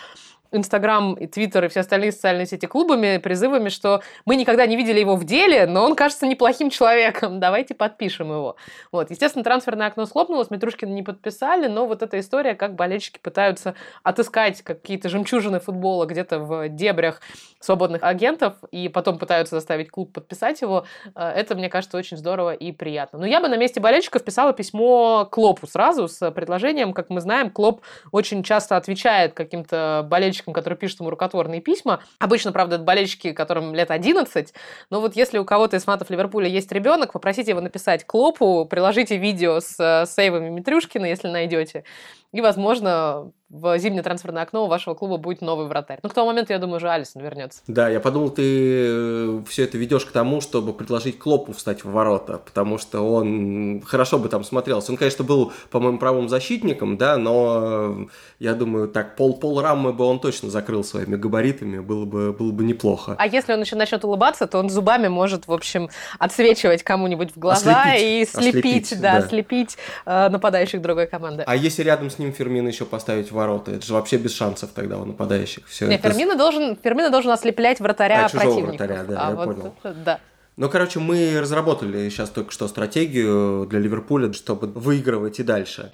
Инстаграм 0.53 1.14
и 1.14 1.26
Твиттер 1.26 1.64
и 1.64 1.68
все 1.68 1.81
остальные 1.81 2.12
социальные 2.12 2.46
сети 2.46 2.66
клубами, 2.66 3.18
призывами, 3.18 3.68
что 3.68 4.03
мы 4.24 4.37
никогда 4.37 4.66
не 4.66 4.76
видели 4.76 5.00
его 5.00 5.16
в 5.16 5.24
деле, 5.24 5.66
но 5.66 5.85
он 5.85 5.94
кажется 5.94 6.26
неплохим 6.26 6.70
человеком, 6.70 7.40
давайте 7.40 7.74
подпишем 7.74 8.31
его. 8.31 8.57
Вот. 8.90 9.11
Естественно, 9.11 9.44
трансферное 9.44 9.87
окно 9.87 10.07
схлопнулось, 10.07 10.50
Митрушкина 10.50 10.90
не 10.90 11.03
подписали, 11.03 11.68
но 11.68 11.87
вот 11.87 12.03
эта 12.03 12.18
история, 12.18 12.55
как 12.55 12.74
болельщики 12.74 13.18
пытаются 13.18 13.74
отыскать 14.03 14.62
какие-то 14.62 15.09
жемчужины 15.09 15.61
футбола 15.61 16.07
где-то 16.07 16.40
в 16.40 16.68
дебрях 16.68 17.20
свободных 17.61 18.03
агентов 18.03 18.55
и 18.70 18.88
потом 18.88 19.18
пытаются 19.18 19.57
заставить 19.57 19.90
клуб 19.90 20.12
подписать 20.12 20.61
его, 20.61 20.87
э, 21.14 21.20
это, 21.20 21.55
мне 21.55 21.68
кажется, 21.68 21.96
очень 21.96 22.16
здорово 22.16 22.55
и 22.55 22.72
приятно. 22.72 23.18
Но 23.18 23.26
я 23.26 23.40
бы 23.40 23.48
на 23.48 23.57
месте 23.57 23.81
болельщиков 23.81 24.24
писала 24.24 24.53
письмо 24.53 25.29
Клопу 25.31 25.66
сразу 25.66 26.09
с 26.09 26.31
предложением, 26.31 26.92
как 26.92 27.11
мы 27.11 27.20
знаем, 27.20 27.50
Клоп 27.50 27.83
очень 28.12 28.42
часто 28.42 28.76
отвечает 28.76 29.35
каким-то 29.35 30.07
болельщикам 30.09 30.55
которые 30.55 30.79
пишут 30.79 31.00
ему 31.00 31.11
рукотворные 31.11 31.61
письма. 31.61 32.03
Обычно, 32.18 32.53
правда, 32.53 32.76
это 32.76 32.85
болельщики, 32.85 33.33
которым 33.33 33.74
лет 33.74 33.90
11. 33.90 34.53
Но 34.90 35.00
вот 35.00 35.16
если 35.16 35.38
у 35.38 35.44
кого-то 35.44 35.76
из 35.76 35.85
фанатов 35.85 36.11
Ливерпуля 36.11 36.48
есть 36.48 36.70
ребенок, 36.72 37.12
попросите 37.12 37.50
его 37.50 37.61
написать 37.61 38.05
Клопу, 38.05 38.66
приложите 38.66 39.16
видео 39.16 39.61
с 39.61 39.76
э, 39.79 40.07
сейвами 40.07 40.48
Митрюшкина, 40.50 41.07
если 41.07 41.29
найдете. 41.29 41.85
И, 42.33 42.40
возможно, 42.40 43.33
в 43.51 43.77
зимнее 43.79 44.05
трансферное 44.05 44.45
окно 44.45 44.64
у 44.64 44.69
вашего 44.69 44.95
клуба 44.95 45.16
будет 45.16 45.40
новый 45.40 45.66
вратарь. 45.66 45.99
Ну, 46.05 46.09
к 46.09 46.14
тому 46.14 46.29
моменту, 46.29 46.53
я 46.53 46.61
думаю, 46.61 46.77
уже 46.77 46.88
Алисон 46.88 47.21
вернется. 47.21 47.62
Да, 47.66 47.88
я 47.88 47.99
подумал, 47.99 48.31
ты 48.31 48.43
э, 48.47 49.43
все 49.49 49.64
это 49.64 49.77
ведешь 49.77 50.05
к 50.05 50.12
тому, 50.12 50.40
чтобы 50.40 50.73
предложить 50.73 51.19
Клопу 51.19 51.53
встать 51.53 51.83
в 51.85 51.90
ворота, 51.90 52.38
потому 52.38 52.79
что 52.79 53.01
он 53.01 53.83
хорошо 53.85 54.19
бы 54.19 54.29
там 54.29 54.45
смотрелся. 54.45 54.93
Он, 54.93 54.97
конечно, 54.97 55.25
был, 55.25 55.53
по-моему, 55.71 55.99
правым 55.99 56.29
защитником, 56.29 56.97
да, 56.97 57.16
но 57.16 58.07
я 58.38 58.55
думаю, 58.55 58.87
так 58.87 59.16
пол-пол 59.16 59.61
рамы 59.61 59.93
бы 59.93 60.05
он 60.05 60.21
точно 60.21 60.49
закрыл 60.49 60.85
своими 60.85 61.16
габаритами, 61.16 61.81
было 61.81 62.05
бы, 62.05 62.33
было 62.33 62.53
бы 62.53 62.62
неплохо. 62.62 63.16
А 63.19 63.27
если 63.27 63.53
он 63.53 63.61
еще 63.61 63.75
начнет 63.75 64.05
улыбаться, 64.05 64.47
то 64.47 64.59
он 64.59 64.71
зубами 64.71 65.09
может, 65.09 65.49
в 65.49 65.53
общем, 65.53 65.90
отсвечивать 66.21 66.85
кому-нибудь 66.85 67.35
в 67.35 67.38
глаза 67.38 67.83
ослепить. 67.83 68.03
и 68.03 68.25
слепить, 68.27 68.85
ослепить, 68.85 69.01
да, 69.01 69.21
да. 69.21 69.29
слепить 69.29 69.79
э, 70.07 70.29
нападающих 70.29 70.81
другой 70.81 71.09
команды. 71.09 71.43
А 71.45 71.57
если 71.57 71.83
рядом 71.83 72.11
с 72.11 72.19
ним 72.20 72.33
Фермина 72.33 72.68
еще 72.68 72.85
поставить 72.85 73.33
ворота. 73.33 73.72
Это 73.72 73.85
же 73.85 73.94
вообще 73.94 74.16
без 74.16 74.35
шансов 74.35 74.70
тогда 74.72 74.98
у 74.98 75.04
нападающих. 75.04 75.66
Все 75.66 75.87
Не, 75.87 75.96
это... 75.96 76.09
Фермина, 76.09 76.37
должен, 76.37 76.76
Фермина 76.76 77.11
должен 77.11 77.33
ослеплять 77.33 77.80
вратаря 77.80 78.26
а, 78.26 78.28
противника. 78.28 78.85
вратаря, 78.85 79.04
да, 79.04 79.26
а 79.26 79.30
я 79.30 79.37
вот, 79.37 79.44
понял. 79.44 79.74
Да. 80.04 80.20
Ну, 80.56 80.68
короче, 80.68 81.00
мы 81.00 81.40
разработали 81.40 82.09
сейчас 82.11 82.30
только 82.30 82.52
что 82.52 82.68
стратегию 82.68 83.66
для 83.66 83.78
Ливерпуля, 83.78 84.33
чтобы 84.33 84.66
выигрывать 84.66 85.40
и 85.40 85.42
дальше. 85.42 85.90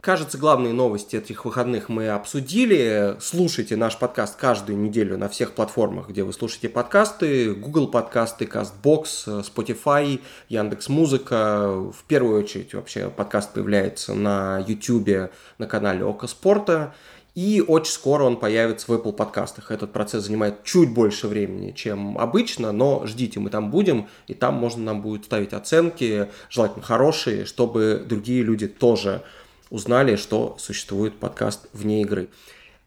Кажется, 0.00 0.38
главные 0.38 0.72
новости 0.72 1.16
этих 1.16 1.44
выходных 1.44 1.90
мы 1.90 2.08
обсудили. 2.08 3.16
Слушайте 3.20 3.76
наш 3.76 3.98
подкаст 3.98 4.36
каждую 4.36 4.78
неделю 4.78 5.18
на 5.18 5.28
всех 5.28 5.52
платформах, 5.52 6.08
где 6.08 6.22
вы 6.22 6.32
слушаете 6.32 6.70
подкасты. 6.70 7.52
Google 7.52 7.86
подкасты, 7.86 8.46
CastBox, 8.46 9.44
Spotify, 9.44 10.20
Яндекс 10.48 10.88
Музыка. 10.88 11.68
В 11.68 12.04
первую 12.08 12.42
очередь 12.42 12.72
вообще 12.72 13.10
подкаст 13.10 13.52
появляется 13.52 14.14
на 14.14 14.64
YouTube 14.66 15.30
на 15.58 15.66
канале 15.66 16.02
Око 16.02 16.26
Спорта. 16.26 16.94
И 17.34 17.62
очень 17.66 17.92
скоро 17.92 18.24
он 18.24 18.38
появится 18.38 18.90
в 18.90 18.94
Apple 18.94 19.12
подкастах. 19.12 19.70
Этот 19.70 19.92
процесс 19.92 20.24
занимает 20.24 20.64
чуть 20.64 20.92
больше 20.92 21.28
времени, 21.28 21.72
чем 21.72 22.18
обычно, 22.18 22.72
но 22.72 23.06
ждите, 23.06 23.38
мы 23.38 23.50
там 23.50 23.70
будем, 23.70 24.08
и 24.26 24.34
там 24.34 24.54
можно 24.54 24.82
нам 24.82 25.00
будет 25.02 25.26
ставить 25.26 25.52
оценки, 25.52 26.28
желательно 26.48 26.82
хорошие, 26.84 27.44
чтобы 27.44 28.04
другие 28.04 28.42
люди 28.42 28.66
тоже 28.66 29.22
узнали, 29.70 30.16
что 30.16 30.56
существует 30.58 31.18
подкаст 31.18 31.68
вне 31.72 32.02
игры. 32.02 32.28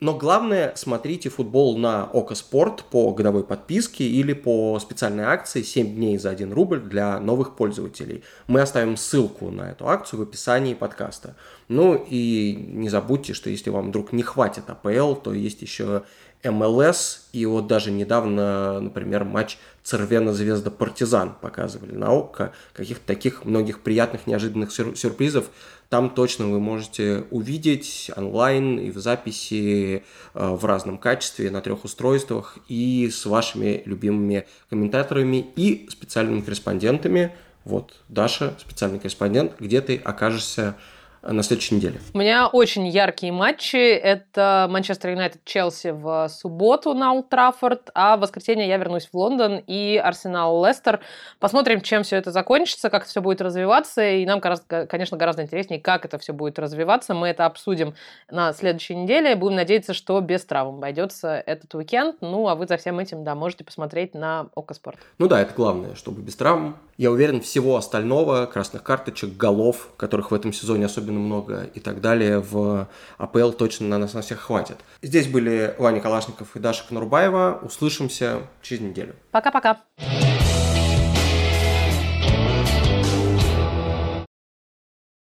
Но 0.04 0.14
главное, 0.14 0.74
смотрите 0.76 1.30
футбол 1.30 1.78
на 1.78 2.04
Око 2.04 2.36
Спорт 2.36 2.84
по 2.92 3.14
годовой 3.14 3.46
подписке 3.46 4.04
или 4.04 4.34
по 4.34 4.78
специальной 4.80 5.24
акции 5.24 5.62
7 5.62 5.96
дней 5.96 6.18
за 6.18 6.32
1 6.32 6.52
рубль 6.52 6.82
для 6.82 7.22
новых 7.22 7.56
пользователей. 7.56 8.22
Мы 8.48 8.60
оставим 8.60 8.98
ссылку 8.98 9.50
на 9.50 9.72
эту 9.72 9.88
акцию 9.88 10.20
в 10.20 10.24
описании 10.24 10.74
подкаста. 10.74 11.38
Ну 11.70 11.96
и 11.96 12.54
не 12.54 12.90
забудьте, 12.90 13.34
что 13.34 13.50
если 13.50 13.70
вам 13.70 13.90
вдруг 13.90 14.12
не 14.12 14.24
хватит 14.24 14.70
АПЛ, 14.70 15.16
то 15.16 15.34
есть 15.34 15.62
еще 15.62 16.04
МЛС, 16.44 17.28
и 17.32 17.46
вот 17.46 17.68
даже 17.68 17.92
недавно, 17.92 18.80
например, 18.80 19.24
матч 19.24 19.58
Цервена 19.84 20.34
Звезда 20.34 20.72
Партизан 20.72 21.36
показывали 21.42 21.94
на 21.94 22.12
ОККО, 22.12 22.54
каких-то 22.74 23.06
таких 23.06 23.46
многих 23.46 23.82
приятных, 23.82 24.28
неожиданных 24.28 24.72
сюрпризов 24.72 25.50
там 25.94 26.10
точно 26.10 26.48
вы 26.48 26.60
можете 26.60 27.26
увидеть 27.30 28.10
онлайн 28.16 28.80
и 28.80 28.90
в 28.90 28.98
записи 28.98 29.98
э, 29.98 30.02
в 30.34 30.66
разном 30.66 30.98
качестве 30.98 31.52
на 31.52 31.62
трех 31.62 31.84
устройствах 31.84 32.58
и 32.68 33.12
с 33.14 33.28
вашими 33.28 33.84
любимыми 33.86 34.48
комментаторами 34.72 35.46
и 35.56 35.88
специальными 35.92 36.42
корреспондентами. 36.42 37.36
Вот 37.64 37.94
Даша, 38.10 38.56
специальный 38.58 38.98
корреспондент, 38.98 39.52
где 39.60 39.82
ты 39.82 39.98
окажешься 39.98 40.78
на 41.24 41.42
следующей 41.42 41.76
неделе. 41.76 42.02
У 42.14 42.18
меня 42.18 42.48
очень 42.48 42.86
яркие 42.88 43.32
матчи. 43.32 43.78
Это 43.78 44.68
Манчестер 44.70 45.12
Юнайтед 45.12 45.44
Челси 45.46 45.92
в 45.92 46.28
субботу 46.28 46.94
на 46.94 47.14
Олд 47.14 47.30
Траффорд, 47.30 47.90
а 47.96 48.18
в 48.18 48.20
воскресенье 48.20 48.68
я 48.68 48.78
вернусь 48.78 49.08
в 49.12 49.16
Лондон 49.16 49.64
и 49.66 49.96
Арсенал 49.96 50.66
Лестер. 50.66 51.00
Посмотрим, 51.40 51.82
чем 51.82 52.04
все 52.04 52.18
это 52.18 52.32
закончится, 52.32 52.90
как 52.90 53.04
это 53.04 53.10
все 53.10 53.22
будет 53.22 53.42
развиваться. 53.42 54.06
И 54.06 54.26
нам, 54.26 54.42
конечно, 54.42 55.18
гораздо 55.18 55.44
интереснее, 55.44 55.80
как 55.80 56.06
это 56.06 56.18
все 56.18 56.34
будет 56.34 56.60
развиваться. 56.60 57.14
Мы 57.14 57.30
это 57.30 57.46
обсудим 57.46 57.96
на 58.30 58.52
следующей 58.54 58.96
неделе. 58.96 59.36
Будем 59.36 59.56
надеяться, 59.56 59.94
что 59.94 60.20
без 60.20 60.44
травм 60.44 60.76
обойдется 60.76 61.42
этот 61.46 61.74
уикенд. 61.74 62.18
Ну, 62.22 62.50
а 62.50 62.56
вы 62.56 62.68
за 62.68 62.78
всем 62.78 63.00
этим, 63.00 63.24
да, 63.24 63.34
можете 63.34 63.64
посмотреть 63.64 64.14
на 64.14 64.50
Окоспорт. 64.56 65.00
Ну 65.20 65.28
да, 65.28 65.42
это 65.42 65.54
главное, 65.54 65.96
чтобы 65.96 66.22
без 66.22 66.36
травм. 66.36 66.78
Я 66.98 67.10
уверен, 67.12 67.42
всего 67.42 67.76
остального, 67.76 68.46
красных 68.46 68.84
карточек, 68.84 69.36
голов, 69.36 69.90
которых 69.98 70.30
в 70.30 70.34
этом 70.36 70.54
сезоне 70.54 70.86
особенно 70.86 71.13
много 71.20 71.70
и 71.74 71.80
так 71.80 72.02
далее, 72.02 72.40
в 72.40 72.88
АПЛ 73.18 73.52
точно 73.52 73.88
на 73.88 73.98
нас 73.98 74.14
на 74.14 74.22
всех 74.22 74.40
хватит. 74.40 74.78
Здесь 75.02 75.28
были 75.28 75.76
Ваня 75.78 76.02
Калашников 76.02 76.56
и 76.56 76.60
Даша 76.60 76.84
Конурбаева. 76.88 77.60
Услышимся 77.64 78.42
через 78.62 78.82
неделю. 78.82 79.16
Пока-пока. 79.32 79.82